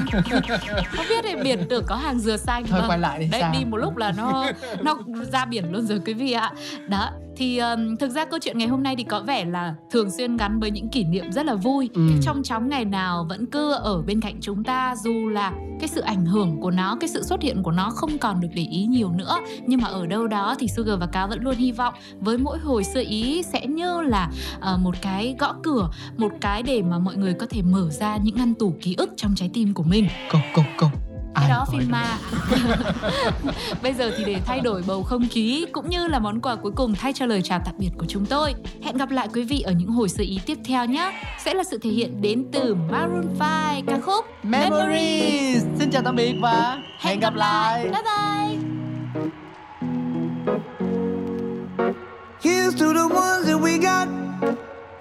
không 0.96 1.06
biết 1.10 1.24
thì 1.24 1.36
biển 1.44 1.66
tưởng 1.70 1.84
có 1.88 1.96
hàng 1.96 2.20
dừa 2.20 2.38
xanh. 2.38 2.68
Thôi 2.68 2.80
vâng. 2.80 2.90
quay 2.90 3.00
lại 3.00 3.20
đi 3.20 3.28
đấy 3.28 3.42
sao? 3.42 3.54
đi 3.54 3.66
một 3.66 3.78
lúc 3.78 3.98
là 3.98 4.12
nó 4.12 4.46
nó 4.82 4.98
ra 5.32 5.46
biển 5.46 5.72
luôn 5.72 5.77
rồi 5.82 6.02
quý 6.06 6.14
vị 6.14 6.32
ạ. 6.32 6.54
Đó 6.88 7.10
thì 7.38 7.58
um, 7.58 7.96
thực 7.96 8.10
ra 8.10 8.26
câu 8.26 8.40
chuyện 8.40 8.58
ngày 8.58 8.68
hôm 8.68 8.84
nay 8.84 8.96
thì 8.98 9.04
có 9.04 9.20
vẻ 9.20 9.46
là 9.46 9.76
thường 9.92 10.12
xuyên 10.12 10.38
gắn 10.38 10.60
với 10.60 10.72
những 10.72 10.90
kỷ 10.90 11.04
niệm 11.04 11.32
rất 11.32 11.46
là 11.46 11.56
vui. 11.56 11.90
Ừ. 11.94 12.02
cái 12.10 12.20
trong 12.22 12.44
chóng 12.44 12.70
ngày 12.70 12.86
nào 12.86 13.26
vẫn 13.30 13.46
cứ 13.46 13.72
ở 13.72 14.02
bên 14.02 14.22
cạnh 14.22 14.38
chúng 14.42 14.64
ta 14.64 14.96
dù 15.04 15.30
là 15.30 15.54
cái 15.80 15.88
sự 15.88 16.02
ảnh 16.02 16.26
hưởng 16.26 16.62
của 16.62 16.72
nó 16.72 16.98
cái 17.00 17.08
sự 17.08 17.24
xuất 17.24 17.42
hiện 17.42 17.64
của 17.64 17.72
nó 17.72 17.90
không 17.90 18.18
còn 18.18 18.42
được 18.42 18.48
để 18.56 18.66
ý 18.72 18.86
nhiều 18.86 19.12
nữa 19.12 19.38
nhưng 19.68 19.82
mà 19.82 19.88
ở 19.88 20.06
đâu 20.06 20.28
đó 20.28 20.56
thì 20.60 20.68
Sugar 20.68 21.00
và 21.00 21.08
Cáo 21.08 21.28
vẫn 21.28 21.44
luôn 21.44 21.56
hy 21.56 21.72
vọng 21.72 21.94
với 22.20 22.38
mỗi 22.38 22.58
hồi 22.58 22.84
sơ 22.84 23.00
ý 23.00 23.44
sẽ 23.44 23.68
như 23.68 24.02
là 24.02 24.32
ờ, 24.60 24.78
một 24.78 24.96
cái 25.02 25.36
gõ 25.40 25.56
cửa 25.64 25.90
một 26.18 26.32
cái 26.42 26.64
để 26.64 26.82
mà 26.82 27.00
mọi 27.00 27.16
người 27.16 27.34
có 27.34 27.46
thể 27.50 27.62
mở 27.62 27.90
ra 27.90 28.18
những 28.18 28.36
ngăn 28.36 28.54
tủ 28.54 28.74
ký 28.82 28.96
ức 28.98 29.10
trong 29.18 29.36
trái 29.36 29.50
tim 29.54 29.74
của 29.74 29.84
mình. 29.84 30.08
Câu 30.32 30.42
câu 30.56 30.66
câu 30.78 30.90
cái 31.40 31.50
đó 31.50 31.66
phim 31.72 31.92
ma. 31.92 32.18
bây 33.84 33.94
giờ 33.94 34.12
thì 34.18 34.24
để 34.26 34.42
thay 34.46 34.60
đổi 34.60 34.84
bầu 34.88 35.04
không 35.04 35.28
khí 35.32 35.66
cũng 35.72 35.90
như 35.90 36.08
là 36.08 36.20
món 36.20 36.42
quà 36.42 36.56
cuối 36.56 36.72
cùng 36.76 36.96
thay 36.96 37.14
cho 37.14 37.26
lời 37.26 37.42
chào 37.44 37.62
tạm 37.66 37.76
biệt 37.78 37.92
của 37.98 38.06
chúng 38.08 38.26
tôi 38.26 38.54
hẹn 38.84 38.98
gặp 38.98 39.12
lại 39.12 39.28
quý 39.34 39.44
vị 39.44 39.62
ở 39.62 39.72
những 39.72 39.90
hồi 39.90 40.10
sơ 40.10 40.24
ý 40.24 40.40
tiếp 40.46 40.58
theo 40.66 40.86
nhé. 40.86 41.12
Sẽ 41.46 41.54
là 41.54 41.64
sự 41.64 41.78
thể 41.78 41.90
hiện 41.90 42.22
đến 42.22 42.46
từ 42.52 42.76
Maroon 42.76 43.26
5 43.40 43.86
ca 43.88 44.00
khúc 44.06 44.26
Memories. 44.44 45.64
Xin 45.80 45.92
chào 45.92 46.02
tạm 46.06 46.16
biệt 46.16 46.34
và 46.42 46.78
hẹn 47.00 47.20
gặp 47.20 47.36
lại. 47.36 47.84
Bye 47.84 47.92
bye. 47.92 48.58
Here's 52.42 52.74
to 52.80 52.94
the 52.94 53.08
ones 53.16 53.48
that 53.48 53.60
we 53.62 53.78
got. 53.82 54.08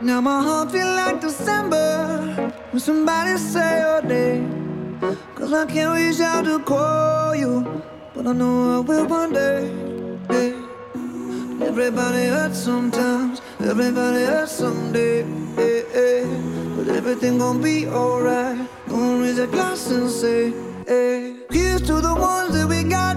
Now 0.00 0.20
my 0.20 0.42
heart 0.42 0.72
feel 0.72 0.86
like 0.86 1.20
December 1.20 2.52
when 2.70 2.80
somebody 2.80 3.36
say 3.38 3.80
your 3.80 4.02
name. 4.02 4.98
Cause 5.34 5.52
I 5.52 5.64
can't 5.66 5.94
reach 5.94 6.20
out 6.20 6.44
to 6.44 6.58
call 6.58 7.34
you, 7.36 7.82
but 8.14 8.26
I 8.26 8.32
know 8.32 8.78
I 8.78 8.80
will 8.80 9.06
one 9.06 9.32
day. 9.32 9.70
Hey. 10.28 10.54
Everybody 11.64 12.26
hurts 12.26 12.58
sometimes, 12.58 13.40
everybody 13.60 14.24
hurts 14.24 14.52
someday. 14.52 15.22
Hey, 15.54 15.84
hey. 15.92 16.24
But 16.76 16.88
everything 16.88 17.38
gon' 17.38 17.62
be 17.62 17.86
alright. 17.86 18.58
Gonna 18.88 19.22
raise 19.22 19.38
a 19.38 19.46
glass 19.46 19.90
and 19.90 20.10
say, 20.10 20.52
hey. 20.86 21.36
Here's 21.50 21.82
to 21.82 22.00
the 22.00 22.14
ones 22.14 22.54
that 22.54 22.68
we 22.68 22.82
got. 22.82 23.16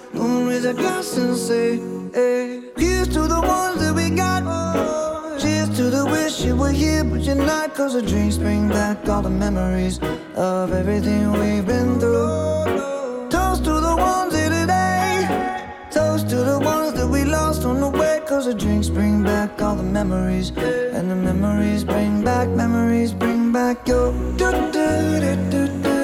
Gonna 0.21 0.47
raise 0.47 0.65
a 0.65 0.73
glass 0.75 1.17
and 1.17 1.35
say, 1.35 1.79
hey, 2.13 2.61
here's 2.77 3.07
to 3.07 3.21
the 3.21 3.41
ones 3.41 3.81
that 3.81 3.95
we 3.95 4.11
got. 4.11 4.43
Cheers 5.41 5.75
to 5.77 5.89
the 5.89 6.05
wish 6.05 6.45
you 6.45 6.55
were 6.55 6.69
here, 6.69 7.03
but 7.03 7.21
you're 7.21 7.33
not. 7.33 7.73
Cause 7.73 7.93
the 7.95 8.03
drinks 8.03 8.37
bring 8.37 8.69
back 8.69 9.09
all 9.09 9.23
the 9.23 9.31
memories 9.31 9.99
of 10.35 10.73
everything 10.73 11.31
we've 11.31 11.65
been 11.65 11.99
through. 11.99 13.29
Toast 13.31 13.63
to 13.63 13.73
the 13.87 13.95
ones 13.97 14.35
here 14.35 14.51
today. 14.51 15.25
Toast 15.89 16.29
to 16.29 16.35
the 16.35 16.59
ones 16.59 16.93
that 16.93 17.07
we 17.07 17.23
lost 17.23 17.65
on 17.65 17.81
the 17.81 17.89
way. 17.89 18.21
Cause 18.27 18.45
the 18.45 18.53
drinks 18.53 18.89
bring 18.89 19.23
back 19.23 19.59
all 19.59 19.75
the 19.75 19.81
memories. 19.99 20.49
And 20.49 21.09
the 21.09 21.15
memories 21.15 21.83
bring 21.83 22.23
back, 22.23 22.47
memories 22.47 23.11
bring 23.11 23.51
back 23.51 23.87
your. 23.87 24.11
Do, 24.37 24.51
do, 24.71 25.19
do, 25.19 25.35
do, 25.49 25.81
do. 25.81 26.00